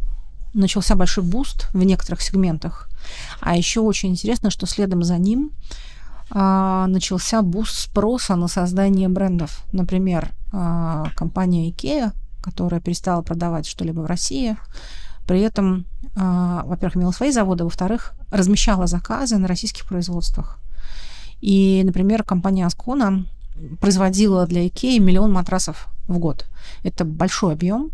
начался 0.53 0.95
большой 0.95 1.23
буст 1.23 1.67
в 1.73 1.83
некоторых 1.83 2.21
сегментах. 2.21 2.89
А 3.41 3.57
еще 3.57 3.81
очень 3.81 4.09
интересно, 4.09 4.49
что 4.49 4.65
следом 4.65 5.03
за 5.03 5.17
ним 5.17 5.51
а, 6.31 6.87
начался 6.87 7.41
буст 7.41 7.77
спроса 7.77 8.35
на 8.35 8.47
создание 8.47 9.09
брендов. 9.09 9.65
Например, 9.71 10.31
а, 10.51 11.09
компания 11.15 11.69
IKEA, 11.71 12.13
которая 12.41 12.79
перестала 12.79 13.21
продавать 13.21 13.67
что-либо 13.67 14.01
в 14.01 14.05
России, 14.05 14.55
при 15.27 15.41
этом, 15.41 15.85
а, 16.15 16.63
во-первых, 16.65 16.97
имела 16.97 17.11
свои 17.11 17.31
заводы, 17.31 17.63
во-вторых, 17.63 18.13
размещала 18.31 18.87
заказы 18.87 19.37
на 19.37 19.47
российских 19.47 19.85
производствах. 19.85 20.59
И, 21.41 21.81
например, 21.85 22.23
компания 22.23 22.65
Аскона 22.65 23.25
производила 23.79 24.45
для 24.47 24.65
IKEA 24.65 24.99
миллион 24.99 25.31
матрасов 25.31 25.87
в 26.07 26.17
год. 26.17 26.45
Это 26.83 27.05
большой 27.05 27.53
объем. 27.53 27.91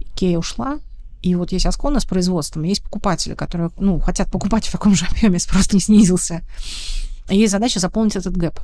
IKEA 0.00 0.38
ушла, 0.38 0.78
и 1.22 1.34
вот 1.34 1.52
есть 1.52 1.66
Аскона 1.66 2.00
с 2.00 2.04
производством, 2.04 2.62
есть 2.62 2.82
покупатели, 2.82 3.34
которые 3.34 3.70
ну, 3.78 3.98
хотят 3.98 4.30
покупать 4.30 4.66
в 4.66 4.72
таком 4.72 4.94
же 4.94 5.06
объеме, 5.10 5.38
спрос 5.38 5.72
не 5.72 5.80
снизился. 5.80 6.42
И 7.28 7.36
есть 7.36 7.52
задача 7.52 7.80
заполнить 7.80 8.16
этот 8.16 8.36
gap. 8.36 8.60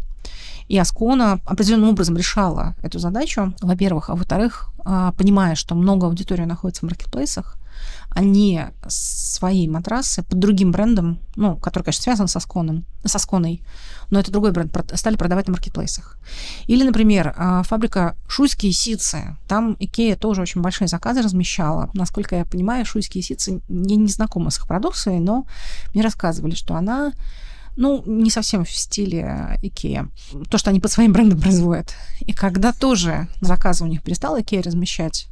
И 0.69 0.79
Аскона 0.79 1.41
определенным 1.45 1.91
образом 1.91 2.17
решала 2.17 2.77
эту 2.83 2.99
задачу, 2.99 3.53
во-первых. 3.61 4.11
А 4.11 4.15
во-вторых, 4.15 4.69
а, 4.85 5.13
понимая, 5.13 5.57
что 5.57 5.75
много 5.75 6.07
аудитории 6.07 6.45
находится 6.45 6.83
в 6.87 6.89
маркетплейсах, 6.89 7.59
они 8.15 8.63
свои 8.89 9.69
матрасы 9.69 10.23
под 10.23 10.39
другим 10.39 10.73
брендом, 10.73 11.19
ну, 11.37 11.57
который, 11.57 11.85
конечно, 11.85 12.03
связан 12.03 12.29
с 12.29 12.41
Асконом, 12.41 12.85
с 13.05 13.19
Асконой, 13.19 13.63
но 14.11 14.21
это 14.21 14.31
другой 14.31 14.53
бренд, 14.53 14.73
стали 14.95 15.17
продавать 15.17 15.47
на 15.47 15.53
маркетплейсах. 15.53 16.19
Или, 16.67 16.85
например, 16.85 17.35
а, 17.37 17.63
фабрика 17.63 18.17
Шуйские 18.29 18.73
ситцы. 18.73 19.37
Там 19.49 19.77
Икея 19.79 20.17
тоже 20.17 20.43
очень 20.43 20.61
большие 20.61 20.89
заказы 20.89 21.23
размещала. 21.23 21.91
Насколько 21.95 22.37
я 22.37 22.45
понимаю, 22.45 22.85
Шуйские 22.85 23.23
ситцы, 23.23 23.63
я 23.69 23.97
не 23.97 24.09
знакома 24.09 24.51
с 24.51 24.59
их 24.59 24.67
продукцией, 24.67 25.21
но 25.21 25.47
мне 25.95 26.03
рассказывали, 26.03 26.55
что 26.55 26.75
она 26.75 27.13
ну, 27.77 28.03
не 28.05 28.31
совсем 28.31 28.65
в 28.65 28.71
стиле 28.71 29.59
Икея. 29.63 30.11
То, 30.51 30.59
что 30.59 30.71
они 30.71 30.81
под 30.81 30.91
своим 30.91 31.13
брендом 31.13 31.41
производят. 31.41 31.95
И 32.21 32.33
когда 32.33 32.73
тоже 32.73 33.29
заказы 33.41 33.85
у 33.85 33.87
них 33.87 34.03
перестала 34.03 34.43
Икея 34.43 34.63
размещать, 34.63 35.29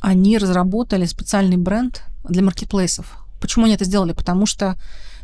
они 0.00 0.38
разработали 0.38 1.04
специальный 1.06 1.56
бренд 1.56 2.04
для 2.24 2.42
маркетплейсов. 2.42 3.06
Почему 3.40 3.64
они 3.64 3.74
это 3.74 3.84
сделали? 3.84 4.12
Потому 4.12 4.46
что 4.46 4.76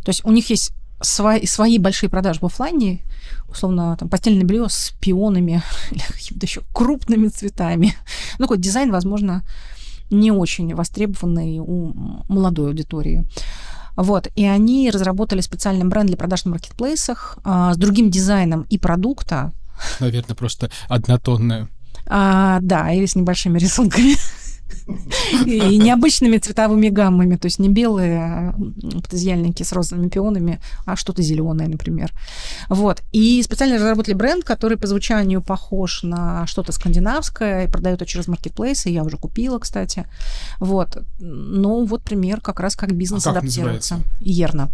то 0.05 0.11
есть 0.11 0.25
у 0.25 0.31
них 0.31 0.51
есть 0.51 0.73
свои, 1.01 1.47
свои 1.47 1.79
большие 1.79 2.11
продажи 2.11 2.41
в 2.41 2.45
офлайне, 2.45 3.01
условно, 3.49 3.97
там, 3.99 4.09
постельное 4.09 4.45
белье 4.45 4.69
с 4.69 4.95
пионами 5.01 5.63
или 5.91 6.01
какими-то 6.01 6.47
еще 6.47 6.63
крупными 6.73 7.29
цветами. 7.29 7.95
Ну, 8.39 8.45
какой 8.45 8.59
дизайн, 8.59 8.93
возможно, 8.93 9.43
не 10.11 10.31
очень 10.31 10.75
востребованный 10.75 11.59
у 11.59 11.93
молодой 12.29 12.69
аудитории. 12.69 13.25
Вот, 13.97 14.29
и 14.35 14.45
они 14.45 14.91
разработали 14.91 15.41
специальный 15.41 15.85
бренд 15.85 16.09
для 16.09 16.17
продаж 16.17 16.45
на 16.45 16.53
маркетплейсах 16.53 17.39
а, 17.45 17.73
с 17.75 17.77
другим 17.77 18.11
дизайном 18.11 18.63
и 18.63 18.77
продукта. 18.77 19.53
Наверное, 20.01 20.35
просто 20.35 20.71
однотонная. 20.89 21.69
А, 22.07 22.59
да, 22.61 22.93
или 22.93 23.07
с 23.07 23.15
небольшими 23.15 23.59
рисунками. 23.59 24.15
И 25.47 25.79
необычными 25.79 26.39
цветовыми 26.39 26.89
гаммами, 26.89 27.37
то 27.37 27.47
есть 27.47 27.59
не 27.59 27.69
белые 27.69 28.19
а, 28.19 28.55
подозьяльники 29.03 29.63
с 29.63 29.73
розовыми 29.73 30.09
пионами, 30.09 30.61
а 30.85 30.97
что-то 30.97 31.23
зеленое, 31.23 31.69
например. 31.69 32.13
Вот. 32.69 33.03
И 33.13 33.43
специально 33.43 33.77
разработали 33.77 34.15
бренд, 34.15 34.45
который 34.45 34.77
по 34.77 34.87
звучанию 34.87 35.43
похож 35.43 36.03
на 36.03 36.47
что-то 36.47 36.73
скандинавское, 36.73 37.65
и 37.65 37.71
продают 37.71 38.03
это 38.05 38.11
через 38.11 38.29
маркетплейсы, 38.29 38.91
я 38.91 39.03
уже 39.03 39.17
купила, 39.17 39.59
кстати. 39.59 40.07
Вот. 40.61 40.99
Ну, 41.19 41.85
вот 41.87 42.03
пример 42.03 42.41
как 42.41 42.61
раз 42.61 42.77
как 42.77 42.95
бизнес 42.95 43.27
а 43.27 43.31
как 43.31 43.43
адаптируется. 43.43 44.01
Ерна. 44.21 44.71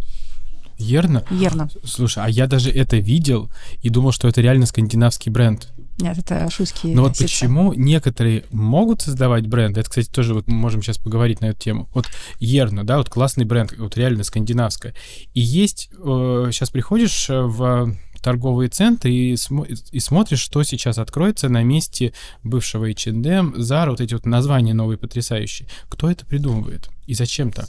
Ерна? 0.77 1.23
Ерна. 1.29 1.69
Слушай, 1.83 2.25
а 2.25 2.29
я 2.29 2.47
даже 2.47 2.71
это 2.71 2.97
видел 2.97 3.49
и 3.81 3.89
думал, 3.89 4.11
что 4.11 4.27
это 4.27 4.41
реально 4.41 4.65
скандинавский 4.65 5.31
бренд. 5.31 5.69
Нет, 6.01 6.17
это 6.17 6.49
шуйские 6.49 6.95
Но 6.95 7.03
вот 7.03 7.15
сети. 7.17 7.23
почему 7.23 7.73
некоторые 7.73 8.45
могут 8.51 9.01
создавать 9.01 9.47
бренды, 9.47 9.79
это, 9.81 9.89
кстати, 9.89 10.09
тоже 10.09 10.33
вот 10.33 10.47
мы 10.47 10.55
можем 10.55 10.81
сейчас 10.81 10.97
поговорить 10.97 11.41
на 11.41 11.45
эту 11.45 11.59
тему. 11.59 11.89
Вот 11.93 12.07
Ерна, 12.39 12.83
да, 12.85 12.97
вот 12.97 13.09
классный 13.09 13.45
бренд, 13.45 13.73
вот 13.77 13.95
реально 13.97 14.23
скандинавская. 14.23 14.93
И 15.33 15.39
есть, 15.41 15.89
э, 15.93 16.49
сейчас 16.51 16.69
приходишь 16.69 17.27
в 17.29 17.95
торговые 18.21 18.69
центры 18.69 19.11
и, 19.11 19.35
см- 19.35 19.67
и 19.91 19.99
смотришь, 19.99 20.41
что 20.41 20.61
сейчас 20.63 20.97
откроется 20.99 21.49
на 21.49 21.63
месте 21.63 22.13
бывшего 22.43 22.85
H&M, 22.85 23.55
Zara, 23.55 23.89
вот 23.89 23.99
эти 24.01 24.13
вот 24.13 24.25
названия 24.27 24.73
новые 24.75 24.97
потрясающие. 24.99 25.67
Кто 25.89 26.09
это 26.09 26.25
придумывает 26.25 26.89
и 27.07 27.15
зачем 27.15 27.51
так? 27.51 27.67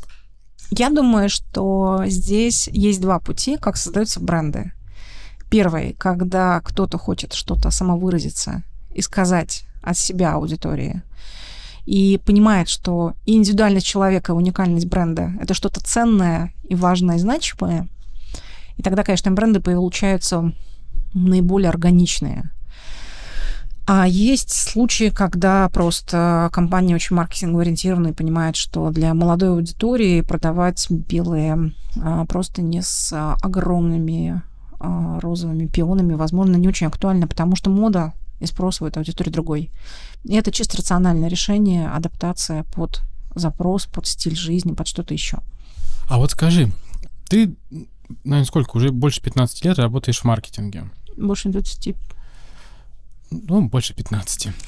Я 0.70 0.90
думаю, 0.90 1.28
что 1.30 2.02
здесь 2.06 2.68
есть 2.68 3.00
два 3.00 3.18
пути, 3.18 3.56
как 3.58 3.76
создаются 3.76 4.20
бренды. 4.20 4.72
Первый, 5.52 5.94
когда 5.98 6.60
кто-то 6.60 6.96
хочет 6.96 7.34
что-то 7.34 7.70
самовыразиться 7.70 8.62
и 8.90 9.02
сказать 9.02 9.66
от 9.82 9.98
себя 9.98 10.32
аудитории, 10.32 11.02
и 11.84 12.18
понимает, 12.24 12.70
что 12.70 13.12
индивидуальность 13.26 13.86
человека, 13.86 14.30
уникальность 14.30 14.86
бренда— 14.86 15.34
это 15.42 15.52
что-то 15.52 15.80
ценное 15.80 16.54
и 16.64 16.74
важное 16.74 17.16
и 17.16 17.18
значимое, 17.18 17.86
и 18.78 18.82
тогда, 18.82 19.04
конечно, 19.04 19.30
бренды 19.30 19.60
получаются 19.60 20.54
наиболее 21.12 21.68
органичные. 21.68 22.50
А 23.86 24.08
есть 24.08 24.52
случаи, 24.52 25.10
когда 25.14 25.68
просто 25.68 26.48
компания 26.50 26.94
очень 26.94 27.14
маркетингово 27.14 27.60
ориентированная 27.60 28.12
и 28.12 28.14
понимает, 28.14 28.56
что 28.56 28.88
для 28.88 29.12
молодой 29.12 29.50
аудитории 29.50 30.22
продавать 30.22 30.86
белые 30.88 31.74
а, 32.00 32.24
просто 32.24 32.62
не 32.62 32.80
с 32.80 33.12
огромными 33.42 34.40
розовыми 34.82 35.66
пионами, 35.66 36.14
возможно, 36.14 36.56
не 36.56 36.68
очень 36.68 36.86
актуально, 36.86 37.26
потому 37.26 37.56
что 37.56 37.70
мода 37.70 38.12
и 38.40 38.46
спрос 38.46 38.80
у 38.80 38.86
этой 38.86 38.98
аудитории 38.98 39.30
другой. 39.30 39.70
И 40.24 40.34
это 40.34 40.50
чисто 40.50 40.78
рациональное 40.78 41.28
решение, 41.28 41.88
адаптация 41.88 42.64
под 42.74 43.02
запрос, 43.34 43.86
под 43.86 44.06
стиль 44.06 44.36
жизни, 44.36 44.72
под 44.72 44.88
что-то 44.88 45.14
еще. 45.14 45.38
А 46.08 46.18
вот 46.18 46.32
скажи, 46.32 46.70
ты, 47.28 47.54
наверное, 48.24 48.44
сколько, 48.44 48.76
уже 48.76 48.90
больше 48.90 49.22
15 49.22 49.64
лет 49.64 49.78
работаешь 49.78 50.18
в 50.18 50.24
маркетинге? 50.24 50.90
Больше 51.16 51.48
20. 51.48 51.94
Ну, 53.30 53.68
больше 53.68 53.94
15. 53.94 54.48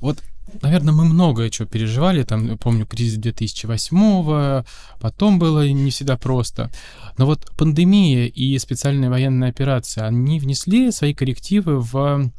Вот 0.00 0.22
наверное, 0.62 0.94
мы 0.94 1.04
многое 1.04 1.50
чего 1.50 1.66
переживали, 1.66 2.22
там, 2.22 2.58
помню, 2.58 2.86
кризис 2.86 3.16
2008 3.16 4.64
потом 5.00 5.38
было 5.38 5.68
не 5.68 5.90
всегда 5.90 6.16
просто. 6.16 6.70
Но 7.18 7.26
вот 7.26 7.50
пандемия 7.56 8.26
и 8.26 8.58
специальная 8.58 9.10
военная 9.10 9.50
операция, 9.50 10.06
они 10.06 10.40
внесли 10.40 10.90
свои 10.90 11.14
коррективы 11.14 11.80
в 11.80 12.30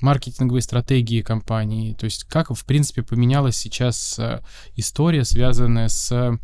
маркетинговые 0.00 0.62
стратегии 0.62 1.22
компании? 1.22 1.94
То 1.94 2.04
есть 2.04 2.24
как, 2.24 2.54
в 2.54 2.64
принципе, 2.64 3.02
поменялась 3.02 3.56
сейчас 3.56 4.18
э, 4.18 4.40
история, 4.76 5.24
связанная 5.24 5.88
с 5.88 6.38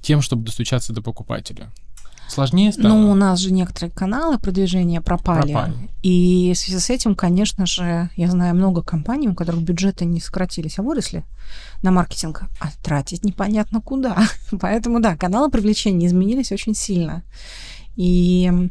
тем, 0.00 0.22
чтобы 0.22 0.44
достучаться 0.44 0.92
до 0.92 1.02
покупателя? 1.02 1.72
Сложнее 2.28 2.72
стало? 2.72 2.88
Ну, 2.88 3.10
у 3.10 3.14
нас 3.14 3.38
же 3.38 3.52
некоторые 3.52 3.90
каналы 3.90 4.38
продвижения 4.38 5.00
пропали. 5.00 5.52
Пропали. 5.52 5.74
И 6.02 6.52
в 6.54 6.58
связи 6.58 6.78
с 6.78 6.90
этим, 6.90 7.14
конечно 7.14 7.66
же, 7.66 8.10
я 8.16 8.30
знаю 8.30 8.54
много 8.54 8.82
компаний, 8.82 9.28
у 9.28 9.34
которых 9.34 9.62
бюджеты 9.62 10.04
не 10.04 10.20
сократились, 10.20 10.78
а 10.78 10.82
выросли 10.82 11.24
на 11.82 11.90
маркетинг, 11.90 12.42
а 12.60 12.68
тратить 12.82 13.24
непонятно 13.24 13.80
куда. 13.80 14.16
Поэтому, 14.60 15.00
да, 15.00 15.16
каналы 15.16 15.50
привлечения 15.50 16.06
изменились 16.06 16.52
очень 16.52 16.74
сильно. 16.74 17.22
И 17.94 18.70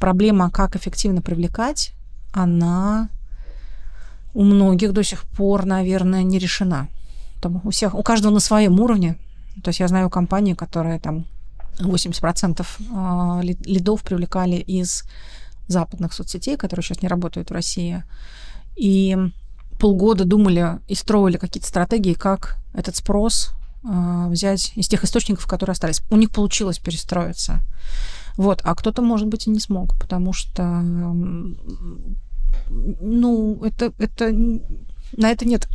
проблема, 0.00 0.50
как 0.50 0.76
эффективно 0.76 1.22
привлекать, 1.22 1.92
она 2.32 3.08
у 4.32 4.42
многих 4.42 4.92
до 4.92 5.04
сих 5.04 5.24
пор, 5.24 5.64
наверное, 5.64 6.22
не 6.22 6.38
решена. 6.38 6.88
Там 7.40 7.60
у 7.64 7.70
всех, 7.70 7.94
у 7.94 8.02
каждого 8.02 8.32
на 8.32 8.40
своем 8.40 8.80
уровне. 8.80 9.16
То 9.62 9.68
есть 9.68 9.80
я 9.80 9.88
знаю 9.88 10.10
компании, 10.10 10.54
которые 10.54 10.98
там 10.98 11.26
80% 11.78 12.66
а, 12.92 13.40
лидов 13.42 14.02
привлекали 14.02 14.56
из 14.56 15.04
западных 15.66 16.12
соцсетей, 16.12 16.56
которые 16.56 16.84
сейчас 16.84 17.02
не 17.02 17.08
работают 17.08 17.50
в 17.50 17.52
России. 17.52 18.04
И 18.76 19.16
полгода 19.78 20.24
думали 20.24 20.78
и 20.88 20.94
строили 20.94 21.36
какие-то 21.36 21.68
стратегии, 21.68 22.14
как 22.14 22.58
этот 22.74 22.96
спрос 22.96 23.52
э, 23.82 24.26
взять 24.28 24.72
из 24.76 24.88
тех 24.88 25.04
источников, 25.04 25.46
которые 25.46 25.72
остались. 25.72 26.02
У 26.10 26.16
них 26.16 26.30
получилось 26.30 26.78
перестроиться. 26.78 27.60
Вот, 28.36 28.60
а 28.64 28.74
кто-то, 28.74 29.00
может 29.02 29.28
быть, 29.28 29.46
и 29.46 29.50
не 29.50 29.60
смог, 29.60 29.96
потому 29.98 30.32
что, 30.32 30.64
ну, 32.68 33.62
это, 33.62 33.92
это, 33.98 34.32
на 34.32 35.30
это 35.30 35.46
нет 35.46 35.68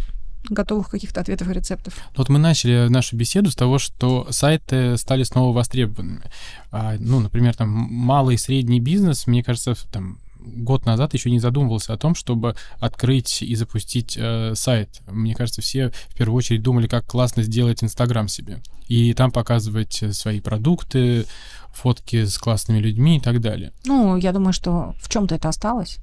готовых 0.49 0.89
каких-то 0.89 1.21
ответов 1.21 1.49
и 1.49 1.53
рецептов. 1.53 1.93
Вот 2.15 2.29
мы 2.29 2.39
начали 2.39 2.87
нашу 2.89 3.15
беседу 3.15 3.51
с 3.51 3.55
того, 3.55 3.79
что 3.79 4.27
сайты 4.31 4.97
стали 4.97 5.23
снова 5.23 5.55
востребованными. 5.55 6.23
А, 6.71 6.95
ну, 6.99 7.19
например, 7.19 7.55
там 7.55 7.69
малый 7.69 8.35
и 8.35 8.37
средний 8.37 8.79
бизнес, 8.79 9.27
мне 9.27 9.43
кажется, 9.43 9.75
там 9.91 10.19
год 10.39 10.85
назад 10.85 11.13
еще 11.13 11.29
не 11.29 11.39
задумывался 11.39 11.93
о 11.93 11.97
том, 11.97 12.15
чтобы 12.15 12.55
открыть 12.79 13.41
и 13.41 13.55
запустить 13.55 14.17
э, 14.17 14.53
сайт. 14.55 15.01
Мне 15.07 15.35
кажется, 15.35 15.61
все 15.61 15.91
в 16.09 16.15
первую 16.15 16.37
очередь 16.37 16.63
думали, 16.63 16.87
как 16.87 17.05
классно 17.05 17.43
сделать 17.43 17.83
Инстаграм 17.83 18.27
себе. 18.27 18.61
И 18.87 19.13
там 19.13 19.31
показывать 19.31 20.03
свои 20.11 20.39
продукты, 20.39 21.25
фотки 21.73 22.25
с 22.25 22.37
классными 22.37 22.79
людьми 22.79 23.17
и 23.17 23.19
так 23.19 23.41
далее. 23.41 23.71
Ну, 23.85 24.15
я 24.17 24.31
думаю, 24.31 24.53
что 24.53 24.95
в 24.99 25.09
чем-то 25.09 25.35
это 25.35 25.49
осталось 25.49 25.99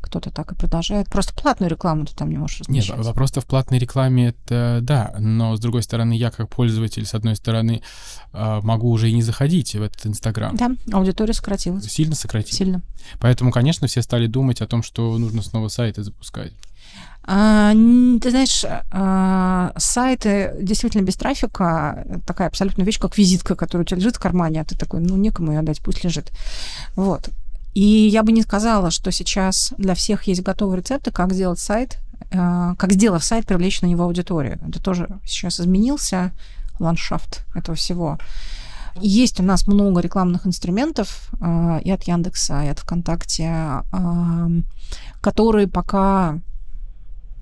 кто-то 0.00 0.30
так 0.30 0.52
и 0.52 0.54
продолжает. 0.54 1.08
Просто 1.08 1.34
платную 1.34 1.70
рекламу 1.70 2.06
ты 2.06 2.14
там 2.14 2.30
не 2.30 2.38
можешь 2.38 2.60
размещать. 2.60 2.96
Нет, 2.96 3.06
вопрос-то 3.06 3.40
в 3.40 3.46
платной 3.46 3.78
рекламе 3.78 4.28
это 4.28 4.80
да, 4.82 5.14
но 5.18 5.56
с 5.56 5.60
другой 5.60 5.82
стороны, 5.82 6.14
я 6.14 6.30
как 6.30 6.48
пользователь, 6.48 7.06
с 7.06 7.14
одной 7.14 7.36
стороны, 7.36 7.82
а, 8.32 8.60
могу 8.62 8.90
уже 8.90 9.10
и 9.10 9.12
не 9.12 9.22
заходить 9.22 9.74
в 9.74 9.82
этот 9.82 10.06
Инстаграм. 10.06 10.56
Да, 10.56 10.70
аудитория 10.92 11.34
сократилась. 11.34 11.84
Сильно 11.84 12.14
сократилась? 12.14 12.56
Сильно. 12.56 12.82
Поэтому, 13.20 13.50
конечно, 13.50 13.86
все 13.86 14.02
стали 14.02 14.26
думать 14.26 14.60
о 14.60 14.66
том, 14.66 14.82
что 14.82 15.16
нужно 15.18 15.42
снова 15.42 15.68
сайты 15.68 16.02
запускать. 16.02 16.52
А, 17.22 17.72
ты 17.72 18.30
знаешь, 18.30 18.64
а, 18.90 19.72
сайты 19.76 20.56
действительно 20.62 21.02
без 21.02 21.16
трафика 21.16 22.04
такая 22.26 22.48
абсолютно 22.48 22.82
вещь, 22.82 22.98
как 22.98 23.16
визитка, 23.18 23.54
которая 23.54 23.84
у 23.84 23.86
тебя 23.86 23.98
лежит 23.98 24.16
в 24.16 24.20
кармане, 24.20 24.62
а 24.62 24.64
ты 24.64 24.76
такой, 24.76 25.00
ну, 25.00 25.16
некому 25.16 25.52
ее 25.52 25.58
отдать, 25.60 25.80
пусть 25.80 26.02
лежит. 26.02 26.32
Вот. 26.96 27.28
И 27.74 27.82
я 27.82 28.22
бы 28.22 28.32
не 28.32 28.42
сказала, 28.42 28.90
что 28.90 29.12
сейчас 29.12 29.72
для 29.78 29.94
всех 29.94 30.24
есть 30.24 30.42
готовые 30.42 30.78
рецепты, 30.78 31.10
как 31.10 31.32
сделать 31.32 31.60
сайт, 31.60 31.98
э, 32.30 32.74
как 32.76 32.92
сделав 32.92 33.22
сайт, 33.22 33.46
привлечь 33.46 33.80
на 33.82 33.86
него 33.86 34.04
аудиторию. 34.04 34.58
Это 34.68 34.82
тоже 34.82 35.08
сейчас 35.24 35.60
изменился 35.60 36.32
ландшафт 36.78 37.44
этого 37.54 37.76
всего. 37.76 38.18
Есть 38.96 39.38
у 39.38 39.44
нас 39.44 39.66
много 39.66 40.00
рекламных 40.00 40.46
инструментов 40.46 41.30
э, 41.40 41.80
и 41.84 41.90
от 41.90 42.02
Яндекса, 42.04 42.64
и 42.64 42.68
от 42.68 42.80
ВКонтакте, 42.80 43.82
э, 43.92 44.48
которые 45.20 45.68
пока 45.68 46.40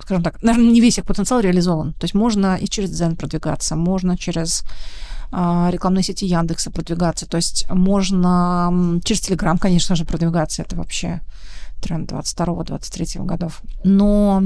скажем 0.01 0.23
так, 0.23 0.43
наверное, 0.43 0.71
не 0.71 0.81
весь 0.81 0.99
их 0.99 1.05
потенциал 1.05 1.41
реализован. 1.41 1.93
То 1.95 2.05
есть 2.05 2.15
можно 2.15 2.57
и 2.57 2.67
через 2.67 2.91
Zen 2.91 3.17
продвигаться, 3.17 3.77
можно 3.77 4.17
через 4.17 4.65
а, 5.31 5.69
рекламной 5.71 6.03
сети 6.03 6.27
Яндекса 6.27 6.71
продвигаться. 6.71 7.27
То 7.27 7.37
есть 7.37 7.67
можно 7.71 9.01
через 9.05 9.21
Телеграм, 9.21 9.59
конечно 9.59 9.97
же, 9.97 10.05
продвигаться. 10.05 10.63
Это 10.63 10.77
вообще 10.77 11.21
тренд 11.83 12.11
22-23 12.11 13.25
годов. 13.25 13.61
Но 13.85 14.45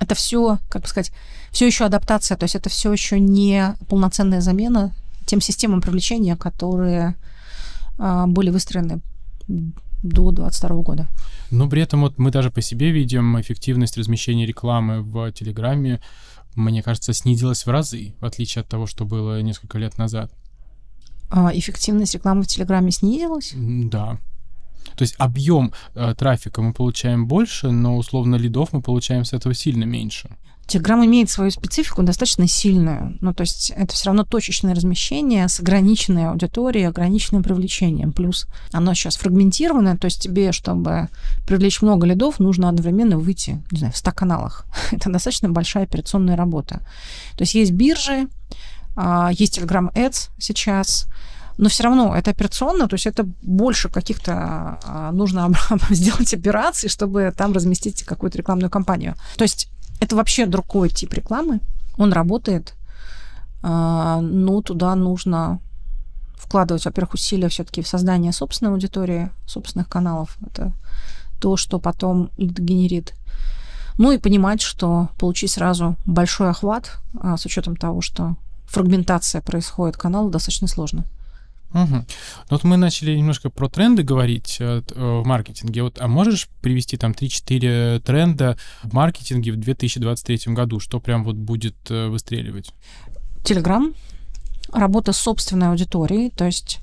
это 0.00 0.14
все, 0.14 0.58
как 0.68 0.82
бы 0.82 0.88
сказать, 0.88 1.12
все 1.50 1.66
еще 1.66 1.84
адаптация, 1.84 2.36
то 2.36 2.44
есть 2.44 2.54
это 2.54 2.68
все 2.68 2.92
еще 2.92 3.18
не 3.18 3.74
полноценная 3.88 4.40
замена 4.40 4.92
тем 5.26 5.40
системам 5.40 5.80
привлечения, 5.80 6.36
которые 6.36 7.16
а, 7.98 8.26
были 8.26 8.50
выстроены 8.50 9.00
до 10.02 10.30
22 10.30 10.82
года. 10.82 11.08
Но 11.50 11.68
при 11.68 11.82
этом 11.82 12.02
вот 12.02 12.18
мы 12.18 12.30
даже 12.30 12.50
по 12.50 12.60
себе 12.60 12.90
видим 12.90 13.40
эффективность 13.40 13.96
размещения 13.96 14.46
рекламы 14.46 15.02
в 15.02 15.32
Телеграме 15.32 16.00
мне 16.58 16.82
кажется, 16.82 17.12
снизилась 17.12 17.64
в 17.64 17.70
разы, 17.70 18.14
в 18.20 18.24
отличие 18.24 18.62
от 18.62 18.68
того, 18.68 18.86
что 18.86 19.04
было 19.04 19.40
несколько 19.42 19.78
лет 19.78 19.96
назад. 19.98 20.32
А 21.30 21.50
эффективность 21.52 22.14
рекламы 22.14 22.42
в 22.42 22.46
Телеграме 22.46 22.90
снизилась? 22.90 23.52
Да. 23.54 24.18
То 24.96 25.02
есть 25.02 25.14
объем 25.18 25.72
э, 25.94 26.14
трафика 26.16 26.62
мы 26.62 26.72
получаем 26.72 27.28
больше, 27.28 27.70
но 27.70 27.96
условно 27.96 28.36
лидов 28.36 28.72
мы 28.72 28.82
получаем 28.82 29.24
с 29.24 29.32
этого 29.32 29.54
сильно 29.54 29.84
меньше. 29.84 30.30
Telegram 30.68 31.02
имеет 31.06 31.30
свою 31.30 31.50
специфику 31.50 32.02
достаточно 32.02 32.46
сильную. 32.46 33.16
Ну, 33.20 33.32
то 33.32 33.40
есть 33.40 33.72
это 33.74 33.94
все 33.94 34.06
равно 34.06 34.24
точечное 34.24 34.74
размещение 34.74 35.48
с 35.48 35.60
ограниченной 35.60 36.28
аудиторией, 36.28 36.86
ограниченным 36.86 37.42
привлечением. 37.42 38.12
Плюс 38.12 38.46
оно 38.72 38.92
сейчас 38.92 39.16
фрагментированное, 39.16 39.96
то 39.96 40.04
есть 40.04 40.22
тебе, 40.22 40.52
чтобы 40.52 41.08
привлечь 41.46 41.80
много 41.80 42.06
лидов, 42.06 42.38
нужно 42.38 42.68
одновременно 42.68 43.18
выйти, 43.18 43.62
не 43.70 43.78
знаю, 43.78 43.94
в 43.94 43.96
100 43.96 44.12
каналах. 44.12 44.66
это 44.92 45.10
достаточно 45.10 45.48
большая 45.48 45.84
операционная 45.84 46.36
работа. 46.36 46.80
То 47.36 47.42
есть 47.42 47.54
есть 47.54 47.72
биржи, 47.72 48.28
а, 48.94 49.30
есть 49.32 49.58
Telegram 49.58 49.90
Ads 49.94 50.28
сейчас, 50.38 51.06
но 51.56 51.70
все 51.70 51.84
равно 51.84 52.14
это 52.14 52.30
операционно, 52.30 52.88
то 52.88 52.94
есть 52.94 53.06
это 53.06 53.26
больше 53.42 53.88
каких-то 53.88 54.78
а, 54.84 55.12
нужно 55.12 55.50
сделать 55.90 56.34
операций, 56.34 56.90
чтобы 56.90 57.32
там 57.34 57.54
разместить 57.54 58.02
какую-то 58.02 58.36
рекламную 58.36 58.70
кампанию. 58.70 59.14
То 59.36 59.44
есть 59.44 59.70
это 60.00 60.16
вообще 60.16 60.46
другой 60.46 60.90
тип 60.90 61.12
рекламы. 61.14 61.60
Он 61.96 62.12
работает. 62.12 62.74
А, 63.62 64.20
ну, 64.20 64.62
туда 64.62 64.94
нужно 64.94 65.60
вкладывать, 66.36 66.84
во-первых, 66.84 67.14
усилия 67.14 67.48
все-таки 67.48 67.82
в 67.82 67.88
создание 67.88 68.32
собственной 68.32 68.72
аудитории, 68.72 69.30
собственных 69.46 69.88
каналов. 69.88 70.36
Это 70.46 70.72
то, 71.40 71.56
что 71.56 71.78
потом 71.78 72.30
генерит. 72.36 73.14
Ну 73.98 74.12
и 74.12 74.18
понимать, 74.18 74.62
что 74.62 75.08
получить 75.18 75.50
сразу 75.50 75.96
большой 76.06 76.50
охват, 76.50 76.98
а, 77.20 77.36
с 77.36 77.44
учетом 77.44 77.74
того, 77.74 78.00
что 78.00 78.36
фрагментация 78.66 79.40
происходит 79.40 79.96
канала, 79.96 80.30
достаточно 80.30 80.68
сложно. 80.68 81.04
Угу. 81.74 82.04
Вот 82.50 82.64
мы 82.64 82.76
начали 82.76 83.16
немножко 83.16 83.50
про 83.50 83.68
тренды 83.68 84.02
говорить 84.02 84.56
э, 84.58 84.82
в 84.94 85.24
маркетинге. 85.24 85.82
Вот, 85.82 85.98
а 86.00 86.08
можешь 86.08 86.48
привести 86.62 86.96
там 86.96 87.12
3-4 87.12 88.00
тренда 88.00 88.56
в 88.82 88.92
маркетинге 88.92 89.52
в 89.52 89.56
2023 89.56 90.54
году? 90.54 90.80
Что 90.80 90.98
прям 91.00 91.24
вот 91.24 91.36
будет 91.36 91.76
э, 91.90 92.08
выстреливать? 92.08 92.72
Телеграм, 93.44 93.94
работа 94.72 95.12
с 95.12 95.18
собственной 95.18 95.68
аудиторией, 95.68 96.30
то 96.30 96.46
есть 96.46 96.80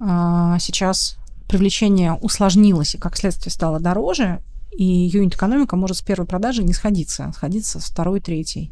э, 0.00 0.56
сейчас 0.60 1.18
привлечение 1.48 2.14
усложнилось 2.14 2.94
и, 2.94 2.98
как 2.98 3.16
следствие, 3.16 3.52
стало 3.52 3.80
дороже, 3.80 4.40
и 4.70 4.84
юнит-экономика 4.84 5.76
может 5.76 5.96
с 5.96 6.02
первой 6.02 6.26
продажи 6.26 6.62
не 6.62 6.72
сходиться, 6.72 7.32
сходиться 7.34 7.80
с 7.80 7.84
второй, 7.84 8.20
третьей. 8.20 8.70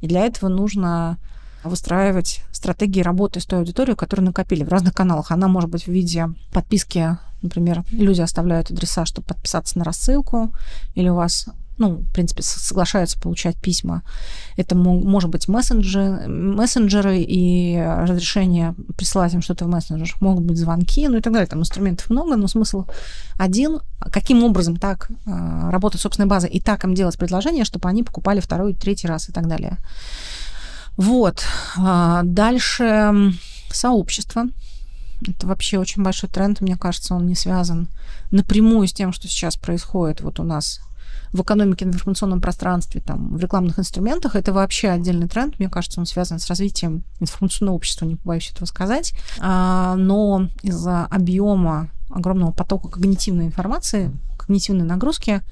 И 0.00 0.06
для 0.06 0.24
этого 0.24 0.48
нужно 0.48 1.18
выстраивать 1.64 2.42
стратегии 2.52 3.00
работы 3.00 3.40
с 3.40 3.46
той 3.46 3.60
аудиторией, 3.60 3.96
которую 3.96 4.26
накопили 4.26 4.64
в 4.64 4.68
разных 4.68 4.94
каналах. 4.94 5.30
Она 5.30 5.48
может 5.48 5.70
быть 5.70 5.84
в 5.84 5.88
виде 5.88 6.28
подписки, 6.52 7.18
например, 7.42 7.84
люди 7.90 8.20
оставляют 8.20 8.70
адреса, 8.70 9.04
чтобы 9.06 9.28
подписаться 9.28 9.78
на 9.78 9.84
рассылку, 9.84 10.52
или 10.94 11.08
у 11.08 11.14
вас 11.14 11.48
ну, 11.78 11.90
в 11.90 12.12
принципе, 12.12 12.42
соглашаются 12.42 13.18
получать 13.20 13.56
письма. 13.56 14.02
Это 14.56 14.74
может 14.74 15.30
быть 15.30 15.48
мессенджеры, 15.48 16.28
мессенджеры 16.28 17.20
и 17.20 17.78
разрешение 17.78 18.74
присылать 18.96 19.32
им 19.34 19.42
что-то 19.42 19.64
в 19.64 19.68
мессенджерах. 19.68 20.20
Могут 20.20 20.44
быть 20.44 20.58
звонки, 20.58 21.06
ну 21.08 21.18
и 21.18 21.20
так 21.20 21.32
далее. 21.32 21.46
Там 21.46 21.60
инструментов 21.60 22.10
много, 22.10 22.36
но 22.36 22.48
смысл 22.48 22.84
один. 23.38 23.78
Каким 24.12 24.42
образом 24.42 24.76
так 24.76 25.08
э, 25.10 25.70
работать 25.70 26.00
собственной 26.00 26.28
базой 26.28 26.50
и 26.50 26.60
так 26.60 26.84
им 26.84 26.94
делать 26.94 27.16
предложение, 27.16 27.64
чтобы 27.64 27.88
они 27.88 28.02
покупали 28.02 28.40
второй, 28.40 28.74
третий 28.74 29.06
раз 29.06 29.28
и 29.28 29.32
так 29.32 29.46
далее. 29.46 29.78
Вот. 30.98 31.44
А, 31.78 32.22
дальше 32.24 33.32
сообщество. 33.70 34.46
Это 35.26 35.46
вообще 35.46 35.78
очень 35.78 36.02
большой 36.02 36.28
тренд, 36.28 36.60
мне 36.60 36.76
кажется, 36.76 37.14
он 37.14 37.26
не 37.26 37.34
связан 37.34 37.88
напрямую 38.30 38.86
с 38.86 38.92
тем, 38.92 39.12
что 39.12 39.26
сейчас 39.26 39.56
происходит 39.56 40.20
вот 40.20 40.38
у 40.38 40.44
нас 40.44 40.80
в 41.32 41.42
экономике, 41.42 41.84
в 41.84 41.88
информационном 41.88 42.40
пространстве, 42.40 43.00
там, 43.00 43.36
в 43.36 43.40
рекламных 43.40 43.78
инструментах, 43.78 44.34
это 44.34 44.52
вообще 44.52 44.88
отдельный 44.88 45.28
тренд. 45.28 45.58
Мне 45.58 45.68
кажется, 45.68 46.00
он 46.00 46.06
связан 46.06 46.38
с 46.38 46.46
развитием 46.46 47.04
информационного 47.20 47.76
общества, 47.76 48.06
не 48.06 48.16
побоюсь 48.16 48.50
этого 48.50 48.66
сказать. 48.66 49.12
А, 49.38 49.94
но 49.96 50.48
из-за 50.62 51.04
объема 51.06 51.90
огромного 52.10 52.52
потока 52.52 52.88
когнитивной 52.88 53.46
информации, 53.46 54.10
когнитивной 54.38 54.86
нагрузки, 54.86 55.42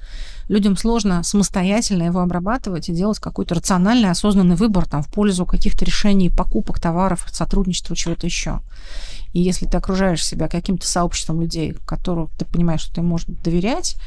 людям 0.47 0.77
сложно 0.77 1.23
самостоятельно 1.23 2.03
его 2.03 2.19
обрабатывать 2.21 2.89
и 2.89 2.93
делать 2.93 3.19
какой-то 3.19 3.55
рациональный, 3.55 4.09
осознанный 4.09 4.55
выбор 4.55 4.87
там, 4.87 5.03
в 5.03 5.07
пользу 5.07 5.45
каких-то 5.45 5.85
решений, 5.85 6.29
покупок 6.29 6.79
товаров, 6.79 7.25
сотрудничества, 7.31 7.95
чего-то 7.95 8.25
еще. 8.25 8.61
И 9.33 9.41
если 9.41 9.65
ты 9.65 9.77
окружаешь 9.77 10.25
себя 10.25 10.47
каким-то 10.47 10.87
сообществом 10.87 11.41
людей, 11.41 11.75
которым 11.85 12.29
ты 12.37 12.45
понимаешь, 12.45 12.81
что 12.81 12.95
ты 12.95 13.01
можешь 13.01 13.27
доверять, 13.27 13.97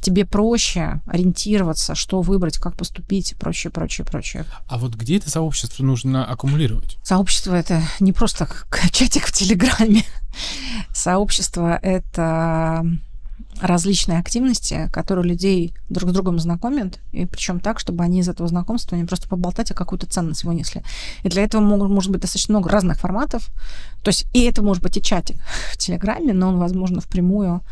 тебе 0.00 0.24
проще 0.24 1.00
ориентироваться, 1.06 1.94
что 1.94 2.20
выбрать, 2.20 2.58
как 2.58 2.76
поступить, 2.76 3.32
и 3.32 3.34
прочее, 3.34 3.70
прочее, 3.70 4.06
прочее. 4.06 4.44
А 4.68 4.78
вот 4.78 4.94
где 4.94 5.16
это 5.16 5.30
сообщество 5.30 5.82
нужно 5.82 6.24
аккумулировать? 6.24 6.98
Сообщество— 7.02 7.54
это 7.56 7.82
не 7.98 8.12
просто 8.12 8.48
чатик 8.92 9.26
в 9.26 9.32
Телеграме. 9.32 10.04
Сообщество— 10.94 11.78
это 11.82 12.86
различные 13.60 14.18
активности, 14.18 14.90
которые 14.92 15.26
людей 15.26 15.74
друг 15.88 16.10
с 16.10 16.12
другом 16.12 16.38
знакомят, 16.38 16.98
и 17.12 17.26
причем 17.26 17.60
так, 17.60 17.78
чтобы 17.78 18.04
они 18.04 18.20
из 18.20 18.28
этого 18.28 18.48
знакомства 18.48 18.96
не 18.96 19.04
просто 19.04 19.28
поболтать, 19.28 19.70
а 19.70 19.74
какую-то 19.74 20.06
ценность 20.06 20.44
вынесли. 20.44 20.82
И 21.22 21.28
для 21.28 21.42
этого 21.42 21.60
могут, 21.60 21.90
может 21.90 22.10
быть 22.10 22.20
достаточно 22.20 22.52
много 22.52 22.70
разных 22.70 22.98
форматов. 22.98 23.48
То 24.02 24.08
есть 24.08 24.26
и 24.32 24.42
это 24.42 24.62
может 24.62 24.82
быть 24.82 24.96
и 24.96 25.02
чатик 25.02 25.36
в 25.72 25.78
Телеграме, 25.78 26.32
но 26.32 26.48
он, 26.48 26.58
возможно, 26.58 27.00
впрямую 27.00 27.62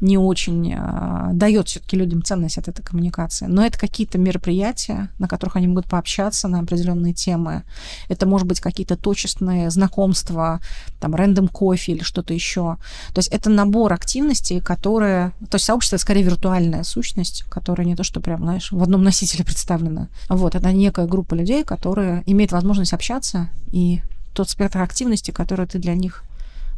не 0.00 0.18
очень 0.18 0.74
э, 0.74 1.30
дает 1.32 1.68
все-таки 1.68 1.96
людям 1.96 2.22
ценность 2.22 2.58
от 2.58 2.68
этой 2.68 2.82
коммуникации. 2.82 3.46
Но 3.46 3.64
это 3.64 3.78
какие-то 3.78 4.18
мероприятия, 4.18 5.08
на 5.18 5.28
которых 5.28 5.56
они 5.56 5.68
могут 5.68 5.86
пообщаться 5.86 6.48
на 6.48 6.60
определенные 6.60 7.14
темы. 7.14 7.62
Это 8.08 8.26
может 8.26 8.46
быть 8.46 8.60
какие-то 8.60 8.96
точечные 8.96 9.70
знакомства, 9.70 10.60
там, 11.00 11.14
рандом 11.14 11.48
кофе 11.48 11.92
или 11.92 12.02
что-то 12.02 12.34
еще. 12.34 12.76
То 13.14 13.18
есть 13.18 13.28
это 13.28 13.48
набор 13.48 13.92
активностей, 13.92 14.60
которые... 14.60 15.32
То 15.50 15.56
есть 15.56 15.64
сообщество— 15.64 15.96
скорее 15.98 16.22
виртуальная 16.22 16.82
сущность, 16.82 17.44
которая 17.48 17.86
не 17.86 17.96
то, 17.96 18.02
что 18.02 18.20
прям, 18.20 18.42
знаешь, 18.42 18.72
в 18.72 18.82
одном 18.82 19.02
носителе 19.02 19.44
представлена. 19.44 20.08
Вот, 20.28 20.54
это 20.54 20.72
некая 20.72 21.06
группа 21.06 21.34
людей, 21.34 21.64
которые 21.64 22.22
имеют 22.26 22.52
возможность 22.52 22.92
общаться 22.92 23.48
и 23.72 24.02
тот 24.34 24.50
спектр 24.50 24.82
активности, 24.82 25.30
который 25.30 25.66
ты 25.66 25.78
для 25.78 25.94
них 25.94 26.22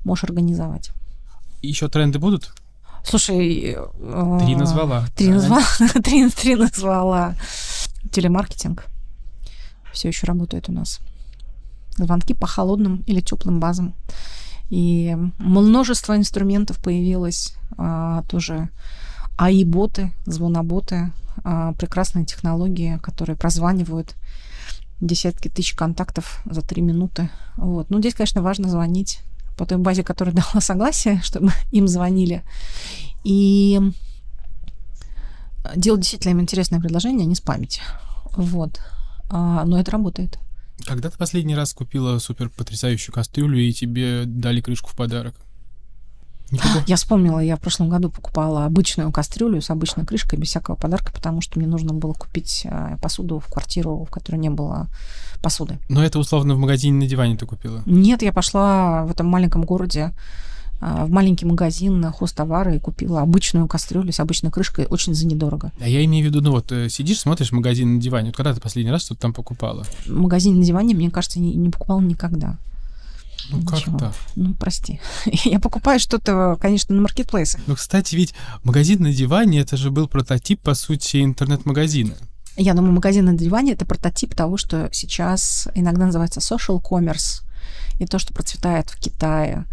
можешь 0.04 0.24
организовать. 0.24 0.90
Еще 1.62 1.88
тренды 1.88 2.20
будут? 2.20 2.52
Слушай... 3.04 3.76
Три 4.40 4.56
назвала. 4.56 5.06
Три 5.16 5.28
назвала. 5.28 5.62
три, 6.02 6.28
три 6.30 6.56
назвала. 6.56 7.34
Телемаркетинг 8.12 8.86
все 9.98 10.08
еще 10.08 10.26
работает 10.26 10.68
у 10.68 10.72
нас. 10.72 11.00
Звонки 11.96 12.34
по 12.34 12.46
холодным 12.46 13.02
или 13.06 13.20
теплым 13.20 13.58
базам. 13.58 13.94
И 14.70 15.16
множество 15.38 16.16
инструментов 16.16 16.78
появилось. 16.82 17.54
А, 17.76 18.22
тоже 18.28 18.68
АИ-боты, 19.36 20.12
звоноботы, 20.26 21.12
а, 21.42 21.72
прекрасные 21.72 22.24
технологии, 22.24 22.98
которые 22.98 23.36
прозванивают 23.36 24.14
десятки 25.00 25.48
тысяч 25.48 25.74
контактов 25.74 26.42
за 26.44 26.62
три 26.62 26.82
минуты. 26.82 27.30
Вот. 27.56 27.90
Ну, 27.90 27.98
здесь, 27.98 28.14
конечно, 28.14 28.42
важно 28.42 28.68
звонить 28.68 29.20
по 29.58 29.66
той 29.66 29.78
базе, 29.78 30.02
которая 30.02 30.34
дала 30.52 30.60
согласие, 30.60 31.20
чтобы 31.22 31.52
им 31.72 31.86
звонили. 31.88 32.42
И 33.24 33.78
делать 35.76 36.00
действительно 36.00 36.32
им 36.32 36.40
интересное 36.40 36.80
предложение, 36.80 37.26
не 37.26 37.34
спамить. 37.34 37.82
Вот. 38.36 38.80
А, 39.28 39.64
но 39.64 39.78
это 39.78 39.90
работает. 39.90 40.38
Когда 40.86 41.10
ты 41.10 41.18
последний 41.18 41.56
раз 41.56 41.74
купила 41.74 42.18
супер 42.18 42.48
потрясающую 42.48 43.12
кастрюлю 43.12 43.58
и 43.58 43.72
тебе 43.72 44.24
дали 44.24 44.60
крышку 44.60 44.90
в 44.90 44.94
подарок? 44.94 45.34
Никакого? 46.50 46.82
Я 46.86 46.96
вспомнила, 46.96 47.40
я 47.40 47.56
в 47.56 47.60
прошлом 47.60 47.88
году 47.88 48.10
покупала 48.10 48.64
обычную 48.64 49.12
кастрюлю 49.12 49.60
с 49.60 49.70
обычной 49.70 50.04
крышкой, 50.04 50.38
без 50.38 50.48
всякого 50.48 50.76
подарка, 50.76 51.12
потому 51.12 51.40
что 51.40 51.58
мне 51.58 51.68
нужно 51.68 51.92
было 51.92 52.12
купить 52.12 52.66
а, 52.70 52.96
посуду 52.98 53.38
в 53.38 53.46
квартиру, 53.46 54.04
в 54.04 54.10
которой 54.10 54.36
не 54.36 54.50
было 54.50 54.88
посуды. 55.42 55.78
Но 55.88 56.02
это 56.02 56.18
условно 56.18 56.54
в 56.54 56.58
магазине 56.58 56.98
на 56.98 57.06
диване 57.06 57.36
ты 57.36 57.46
купила? 57.46 57.82
Нет, 57.86 58.22
я 58.22 58.32
пошла 58.32 59.04
в 59.04 59.10
этом 59.10 59.26
маленьком 59.26 59.62
городе 59.62 60.12
а, 60.80 61.06
в 61.06 61.10
маленький 61.10 61.44
магазин 61.44 62.00
на 62.00 62.12
хозтовары 62.12 62.76
и 62.76 62.78
купила 62.78 63.20
обычную 63.20 63.66
кастрюлю 63.66 64.12
с 64.12 64.20
обычной 64.20 64.50
крышкой 64.50 64.86
очень 64.86 65.14
за 65.14 65.26
недорого. 65.26 65.72
А 65.80 65.88
я 65.88 66.04
имею 66.04 66.24
в 66.24 66.28
виду, 66.28 66.40
ну 66.40 66.52
вот 66.52 66.70
э, 66.70 66.88
сидишь, 66.88 67.20
смотришь 67.20 67.52
магазин 67.52 67.96
на 67.96 68.00
диване. 68.00 68.28
Вот 68.28 68.36
когда 68.36 68.54
ты 68.54 68.60
последний 68.60 68.92
раз 68.92 69.02
что-то 69.02 69.22
там 69.22 69.32
покупала? 69.32 69.84
Магазин 70.06 70.58
на 70.58 70.64
диване, 70.64 70.94
мне 70.94 71.10
кажется, 71.10 71.40
не, 71.40 71.54
не 71.54 71.70
покупала 71.70 72.00
никогда. 72.00 72.58
Ну 73.50 73.62
как 73.62 73.80
Ничего. 73.80 73.98
так? 73.98 74.14
Ну, 74.36 74.54
прости. 74.54 75.00
Я 75.44 75.60
покупаю 75.60 76.00
что-то, 76.00 76.56
конечно, 76.60 76.94
на 76.94 77.02
маркетплейсах. 77.02 77.60
Ну, 77.66 77.74
кстати, 77.76 78.14
ведь 78.14 78.34
магазин 78.62 79.02
на 79.02 79.12
диване, 79.12 79.60
это 79.60 79.76
же 79.76 79.90
был 79.90 80.08
прототип, 80.08 80.60
по 80.60 80.74
сути, 80.74 81.22
интернет-магазина. 81.22 82.14
Я 82.56 82.74
думаю, 82.74 82.92
магазин 82.92 83.26
на 83.26 83.34
диване— 83.34 83.72
это 83.74 83.86
прототип 83.86 84.34
того, 84.34 84.56
что 84.56 84.88
сейчас 84.92 85.68
иногда 85.74 86.06
называется 86.06 86.40
social 86.40 86.82
commerce, 86.82 87.42
и 87.98 88.06
то, 88.06 88.18
что 88.18 88.34
процветает 88.34 88.90
в 88.90 88.98
Китае. 88.98 89.64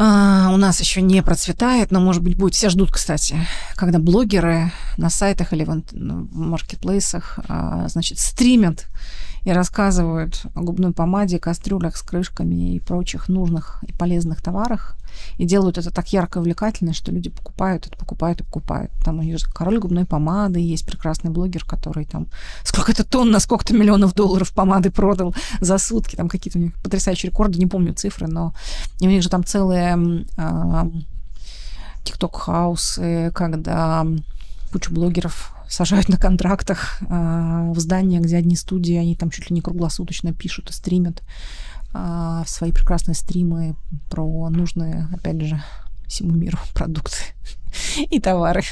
А, 0.00 0.50
у 0.52 0.56
нас 0.56 0.80
еще 0.80 1.02
не 1.02 1.22
процветает, 1.22 1.90
но, 1.90 2.00
может 2.00 2.22
быть, 2.22 2.36
будет. 2.36 2.54
Все 2.54 2.70
ждут, 2.70 2.92
кстати, 2.92 3.36
когда 3.74 3.98
блогеры 3.98 4.70
на 4.96 5.10
сайтах 5.10 5.52
или 5.52 5.64
в, 5.64 5.82
ну, 5.92 6.28
в 6.30 6.36
маркетплейсах, 6.36 7.40
а, 7.48 7.88
значит, 7.88 8.18
стримят 8.18 8.86
и 9.44 9.52
рассказывают 9.52 10.42
о 10.54 10.60
губной 10.60 10.92
помаде, 10.92 11.38
кастрюлях 11.38 11.96
с 11.96 12.02
крышками 12.02 12.74
и 12.74 12.80
прочих 12.80 13.28
нужных 13.28 13.82
и 13.86 13.92
полезных 13.92 14.42
товарах. 14.42 14.96
И 15.38 15.44
делают 15.46 15.78
это 15.78 15.90
так 15.90 16.12
ярко 16.12 16.38
и 16.38 16.40
увлекательно, 16.40 16.92
что 16.92 17.10
люди 17.10 17.30
покупают 17.30 17.86
это, 17.86 17.96
покупают 17.96 18.40
и 18.40 18.44
покупают. 18.44 18.92
Там 19.04 19.18
у 19.18 19.22
них 19.22 19.38
король 19.54 19.78
губной 19.78 20.04
помады, 20.04 20.60
есть 20.60 20.86
прекрасный 20.86 21.30
блогер, 21.30 21.64
который 21.64 22.04
там 22.04 22.26
сколько-то 22.62 23.04
тонн 23.04 23.30
на 23.30 23.40
сколько-то 23.40 23.74
миллионов 23.74 24.14
долларов 24.14 24.52
помады 24.52 24.90
продал 24.90 25.34
за 25.60 25.78
сутки. 25.78 26.16
Там 26.16 26.28
какие-то 26.28 26.58
у 26.58 26.62
них 26.62 26.74
потрясающие 26.82 27.30
рекорды, 27.30 27.58
не 27.58 27.66
помню 27.66 27.94
цифры, 27.94 28.26
но 28.26 28.54
и 29.00 29.06
у 29.06 29.10
них 29.10 29.22
же 29.22 29.28
там 29.28 29.44
целые 29.44 30.24
тикток-хаусы, 32.04 33.32
когда 33.34 34.06
кучу 34.72 34.92
блогеров 34.92 35.54
сажают 35.68 36.08
на 36.08 36.16
контрактах 36.16 36.98
э, 37.00 37.70
в 37.72 37.78
здания, 37.78 38.20
где 38.20 38.36
одни 38.36 38.56
студии, 38.56 38.94
они 38.94 39.14
там 39.14 39.30
чуть 39.30 39.50
ли 39.50 39.54
не 39.54 39.60
круглосуточно 39.60 40.32
пишут 40.32 40.70
и 40.70 40.72
стримят 40.72 41.22
э, 41.94 42.42
свои 42.46 42.72
прекрасные 42.72 43.14
стримы 43.14 43.76
про 44.10 44.48
нужные, 44.50 45.08
опять 45.12 45.40
же, 45.42 45.62
всему 46.06 46.34
миру 46.34 46.58
продукты 46.74 47.18
и 48.10 48.18
товары. 48.18 48.62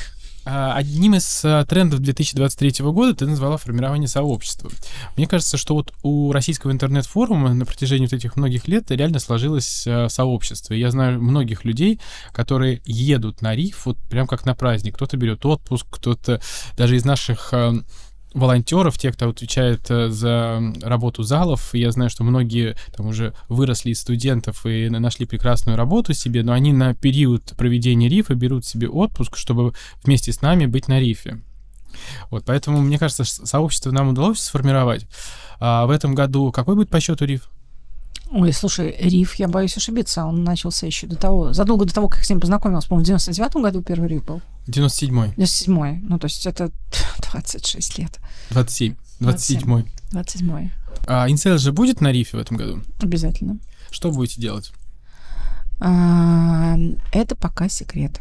А, 0.49 0.75
одним 0.77 1.17
из 1.17 1.45
а, 1.45 1.65
трендов 1.65 1.99
2023 1.99 2.85
года 2.85 3.17
ты 3.17 3.27
назвала 3.27 3.57
формирование 3.57 4.07
сообщества. 4.07 4.71
Мне 5.17 5.27
кажется, 5.27 5.57
что 5.57 5.75
вот 5.75 5.93
у 6.05 6.31
российского 6.31 6.71
интернет-форума 6.71 7.53
на 7.53 7.67
протяжении 7.67 8.07
вот 8.07 8.13
этих 8.13 8.37
многих 8.37 8.69
лет 8.69 8.89
реально 8.93 9.19
сложилось 9.19 9.85
а, 9.89 10.09
сообщество. 10.09 10.73
я 10.73 10.93
знаю 10.93 11.21
многих 11.21 11.65
людей, 11.65 12.01
которые 12.33 12.81
едут 12.85 13.43
на 13.43 13.57
риф 13.57 13.87
вот 13.87 13.99
прям 14.09 14.29
как 14.29 14.47
на 14.47 14.55
праздник. 14.55 14.95
Кто-то 14.95 15.17
берет 15.17 15.45
отпуск, 15.45 15.85
кто-то 15.91 16.41
даже 16.77 16.95
из 16.95 17.05
наших 17.05 17.53
волонтеров, 18.37 18.99
тех, 18.99 19.15
кто 19.15 19.31
отвечает 19.31 19.91
э, 19.91 20.11
за 20.11 20.61
работу 20.83 21.23
залов. 21.23 21.75
Я 21.75 21.91
знаю, 21.91 22.11
что 22.11 22.23
многие 22.23 22.77
там 22.95 23.07
уже 23.07 23.35
выросли 23.49 23.91
из 23.91 24.01
студентов 24.01 24.67
и 24.67 24.89
нашли 24.91 25.27
прекрасную 25.27 25.77
работу 25.77 26.13
себе, 26.13 26.43
но 26.43 26.53
они 26.53 26.73
на 26.73 26.95
период 26.95 27.55
проведения 27.57 28.09
рифа 28.09 28.35
берут 28.35 28.65
себе 28.65 28.89
отпуск, 28.89 29.37
чтобы 29.37 29.73
вместе 30.05 30.33
с 30.33 30.43
нами 30.43 30.67
быть 30.67 30.87
на 30.87 31.01
РИФе. 31.01 31.41
Вот, 32.31 32.45
поэтому, 32.45 32.83
мне 32.83 32.99
кажется, 32.99 33.25
сообщество 33.25 33.91
нам 33.91 34.09
удалось 34.09 34.41
сформировать. 34.41 35.07
А 35.59 35.87
в 35.87 35.91
этом 35.91 36.15
году 36.15 36.53
какой 36.53 36.75
будет 36.75 36.91
по 36.91 37.01
счету 37.01 37.25
РИФ? 37.25 37.49
Ой, 38.31 38.53
слушай, 38.53 38.97
РИФ, 38.99 39.37
я 39.37 39.47
боюсь 39.49 39.77
ошибиться, 39.77 40.25
он 40.25 40.43
начался 40.43 40.87
еще 40.87 41.07
до 41.07 41.17
того, 41.17 41.53
задолго 41.53 41.85
до 41.85 41.95
того, 41.95 42.09
как 42.09 42.19
я 42.21 42.25
с 42.25 42.31
ним 42.31 42.41
познакомилась, 42.41 42.87
по-моему, 42.87 43.05
в 43.05 43.07
99 43.07 43.55
году 43.57 43.83
первый 43.83 44.09
РИФ 44.09 44.25
был. 44.25 44.43
97-й. 44.67 45.35
97-й, 45.37 46.01
ну, 46.03 46.19
то 46.19 46.25
есть 46.27 46.45
это 46.45 46.71
26 47.33 47.99
лет. 47.99 48.19
27, 48.51 48.95
27-й. 49.21 49.87
27-й. 50.13 50.73
А 51.07 51.31
InSales 51.31 51.59
же 51.59 51.73
будет 51.73 52.01
на 52.01 52.11
РИФе 52.11 52.37
в 52.37 52.41
этом 52.41 52.57
году? 52.57 52.83
Обязательно. 53.01 53.59
Что 53.91 54.11
будете 54.11 54.41
делать? 54.41 54.73
А, 55.79 56.77
это 57.13 57.37
пока 57.37 57.69
секрет. 57.69 58.21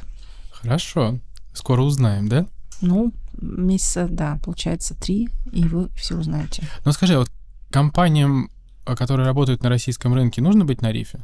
Хорошо. 0.52 1.20
Скоро 1.54 1.82
узнаем, 1.82 2.28
да? 2.28 2.46
Ну, 2.82 3.12
месяца, 3.42 4.08
да, 4.10 4.40
получается 4.44 4.94
три, 4.94 5.30
и 5.52 5.64
вы 5.64 5.90
все 5.96 6.16
узнаете. 6.16 6.64
Ну, 6.84 6.92
скажи, 6.92 7.18
вот 7.18 7.32
компаниям 7.72 8.50
которые 8.86 9.26
работают 9.26 9.64
на 9.64 9.70
российском 9.70 10.14
рынке, 10.14 10.42
нужно 10.42 10.66
быть 10.66 10.82
на 10.82 10.92
рифе? 10.92 11.20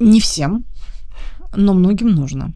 Не 0.00 0.20
всем, 0.20 0.64
но 1.54 1.74
многим 1.74 2.10
нужно. 2.10 2.54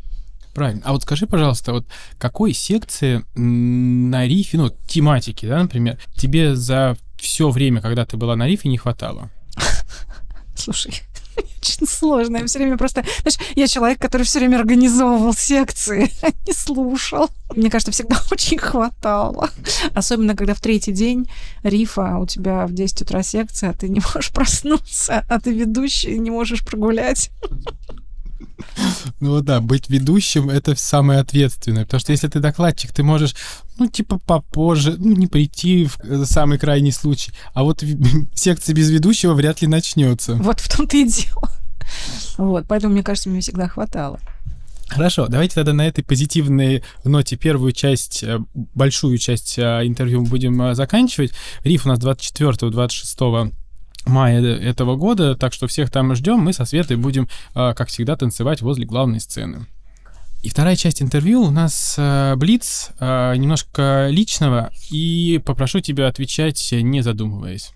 Правильно. 0.55 0.83
А 0.85 0.92
вот 0.92 1.03
скажи, 1.03 1.27
пожалуйста, 1.27 1.73
вот 1.73 1.87
какой 2.18 2.53
секции 2.53 3.25
на 3.37 4.27
рифе, 4.27 4.59
ну, 4.59 4.71
тематики, 4.88 5.47
да, 5.47 5.62
например, 5.62 5.99
тебе 6.16 6.57
за 6.57 6.97
все 7.16 7.51
время, 7.51 7.81
когда 7.81 8.05
ты 8.05 8.16
была 8.16 8.35
на 8.35 8.47
рифе, 8.47 8.68
не 8.68 8.79
хватало? 8.79 9.31
Слушай, 10.57 10.94
очень 11.62 11.87
сложно. 11.87 12.38
Я 12.38 12.46
все 12.46 12.59
время 12.59 12.77
просто... 12.77 13.05
Знаешь, 13.22 13.38
я 13.57 13.66
человек, 13.66 14.01
который 14.01 14.22
все 14.22 14.38
время 14.38 14.57
организовывал 14.57 15.35
секции, 15.35 16.12
а 16.22 16.29
не 16.46 16.53
слушал. 16.53 17.31
Мне 17.55 17.70
кажется, 17.70 17.92
всегда 17.92 18.20
очень 18.31 18.59
хватало. 18.59 19.51
Особенно, 19.94 20.37
когда 20.37 20.55
в 20.55 20.61
третий 20.61 20.92
день 20.92 21.29
рифа 21.62 22.18
у 22.18 22.27
тебя 22.27 22.66
в 22.66 22.72
10 22.72 23.03
утра 23.03 23.22
секция, 23.22 23.70
а 23.70 23.74
ты 23.74 23.88
не 23.88 24.01
можешь 24.01 24.31
проснуться, 24.31 25.24
а 25.29 25.40
ты 25.40 25.53
ведущий 25.53 26.18
не 26.18 26.31
можешь 26.31 26.64
прогулять. 26.64 27.31
Ну 29.20 29.40
да, 29.40 29.61
быть 29.61 29.88
ведущим— 29.88 30.51
это 30.51 30.74
самое 30.77 31.20
ответственное, 31.20 31.85
потому 31.85 32.01
что 32.01 32.12
если 32.12 32.29
ты 32.29 32.40
докладчик, 32.40 32.92
ты 32.92 33.03
можешь, 33.03 33.35
ну, 33.79 33.87
типа, 33.87 34.18
попозже, 34.18 34.94
ну, 34.98 35.14
не 35.14 35.27
прийти 35.27 35.87
в 35.87 35.98
э, 36.01 36.24
самый 36.24 36.59
крайний 36.59 36.92
случай, 36.92 37.33
а 37.55 37.64
вот 37.64 37.83
секция 38.35 38.74
без 38.74 38.90
ведущего 38.90 39.35
вряд 39.35 39.62
ли 39.62 39.68
начнется. 39.68 40.35
Вот 40.35 40.61
в 40.61 40.77
том-то 40.77 40.96
и 40.96 41.09
дело. 41.09 41.51
Вот, 42.37 42.66
поэтому, 42.68 42.92
мне 42.92 43.03
кажется, 43.03 43.29
мне 43.29 43.40
всегда 43.40 43.66
хватало. 43.68 44.20
Хорошо, 44.88 45.27
давайте 45.29 45.55
тогда 45.55 45.74
на 45.74 45.87
этой 45.87 46.03
позитивной 46.03 46.83
ноте 47.05 47.37
первую 47.37 47.72
часть, 47.72 48.22
э, 48.22 48.38
большую 48.55 49.18
часть 49.18 49.59
э, 49.59 49.62
интервью 49.85 50.22
будем 50.22 50.74
заканчивать. 50.74 51.33
Риф 51.62 51.87
у 51.87 51.88
нас 51.88 51.98
24-26 51.98 53.53
мая 54.09 54.42
этого 54.42 54.97
года, 54.97 55.35
так 55.35 55.53
что 55.53 55.66
всех 55.66 55.90
там 55.90 56.14
ждем. 56.14 56.40
Мы 56.40 56.53
со 56.53 56.64
Светой 56.64 56.97
будем, 56.97 57.29
а, 57.55 57.75
как 57.75 57.88
всегда, 57.88 58.16
танцевать 58.16 58.62
возле 58.62 58.87
главной 58.87 59.21
сцены. 59.21 59.66
И 60.42 60.51
вторая 60.51 60.77
часть 60.77 61.03
интервью 61.03 61.42
у 61.42 61.51
нас 61.51 61.97
э, 61.99 62.37
Блиц, 62.37 62.90
э, 63.01 63.35
немножко 63.37 64.07
личного, 64.09 64.71
и 64.88 65.42
попрошу 65.44 65.81
тебя 65.81 66.07
отвечать, 66.07 66.73
не 66.73 67.03
задумываясь. 67.03 67.73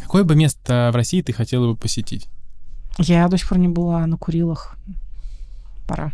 Какое 0.00 0.24
бы 0.24 0.34
место 0.34 0.90
в 0.92 0.96
России 0.96 1.20
ты 1.20 1.34
хотела 1.34 1.68
бы 1.68 1.76
посетить? 1.76 2.28
Я 2.98 3.28
до 3.28 3.36
сих 3.36 3.48
пор 3.48 3.58
не 3.58 3.68
была 3.68 4.06
на 4.06 4.16
Курилах. 4.16 4.76
Пора. 5.86 6.12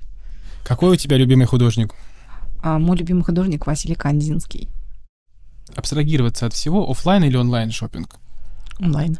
Какой 0.64 0.94
у 0.94 0.96
тебя 0.96 1.16
любимый 1.16 1.46
художник? 1.46 1.94
А 2.62 2.78
мой 2.78 2.96
любимый 2.96 3.22
художник 3.22 3.66
Василий 3.66 3.94
Кандинский. 3.94 4.68
Абстрагироваться 5.74 6.46
от 6.46 6.54
всего 6.54 6.90
офлайн 6.90 7.24
или 7.24 7.36
онлайн 7.36 7.70
шопинг? 7.70 8.16
Онлайн. 8.80 9.18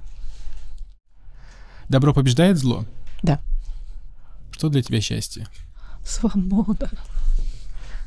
Добро 1.88 2.12
побеждает 2.12 2.58
зло? 2.58 2.84
Да. 3.22 3.40
Что 4.50 4.68
для 4.68 4.82
тебя 4.82 5.00
счастье? 5.00 5.46
Свобода. 6.04 6.90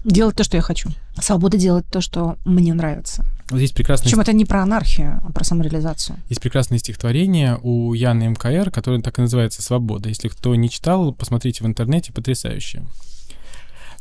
Делать 0.04 0.36
то, 0.36 0.44
что 0.44 0.58
я 0.58 0.64
хочу. 0.64 0.90
Свобода 1.20 1.58
делать 1.58 1.86
то, 1.92 2.02
что 2.02 2.38
мне 2.44 2.74
нравится. 2.74 3.24
Вот 3.50 3.58
здесь 3.58 3.72
прекрасное... 3.72 4.06
Причем 4.06 4.20
это 4.20 4.34
не 4.34 4.46
про 4.46 4.64
анархию, 4.64 5.22
а 5.24 5.32
про 5.32 5.44
самореализацию. 5.44 6.18
Есть 6.30 6.42
прекрасное 6.42 6.80
стихотворение 6.80 7.60
у 7.62 7.94
Яны 7.94 8.30
МКР, 8.30 8.72
которое 8.72 9.02
так 9.02 9.20
и 9.20 9.22
называется 9.22 9.62
«Свобода». 9.62 10.10
Если 10.10 10.28
кто 10.28 10.56
не 10.56 10.70
читал, 10.70 11.14
посмотрите 11.14 11.64
в 11.64 11.68
интернете, 11.68 12.12
потрясающе. 12.14 12.84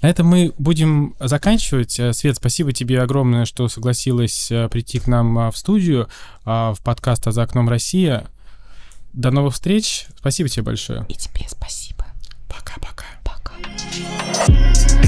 На 0.03 0.09
этом 0.09 0.27
мы 0.27 0.53
будем 0.59 1.15
заканчивать. 1.21 1.99
Э, 2.01 2.13
Свет, 2.13 2.37
спасибо 2.37 2.73
тебе 2.73 3.03
огромное, 3.03 3.45
что 3.45 3.69
согласилась 3.69 4.51
э, 4.51 4.69
прийти 4.69 4.99
к 4.99 5.07
нам 5.07 5.39
э, 5.39 5.51
в 5.51 5.57
студию, 5.57 6.09
в 6.45 6.79
подкаст 6.83 7.27
«А 7.27 7.33
«За 7.33 7.43
окном 7.43 7.69
Россия». 7.69 8.27
До 9.13 9.31
новых 9.31 9.55
встреч. 9.55 10.07
Спасибо 10.17 10.49
тебе 10.49 10.63
большое. 10.63 11.05
И 11.09 11.15
тебе 11.15 11.47
спасибо. 11.49 12.07
Пока-пока. 12.49 13.05
Пока. 13.25 13.55
-пока. 13.55 14.85
Пока. 14.85 15.00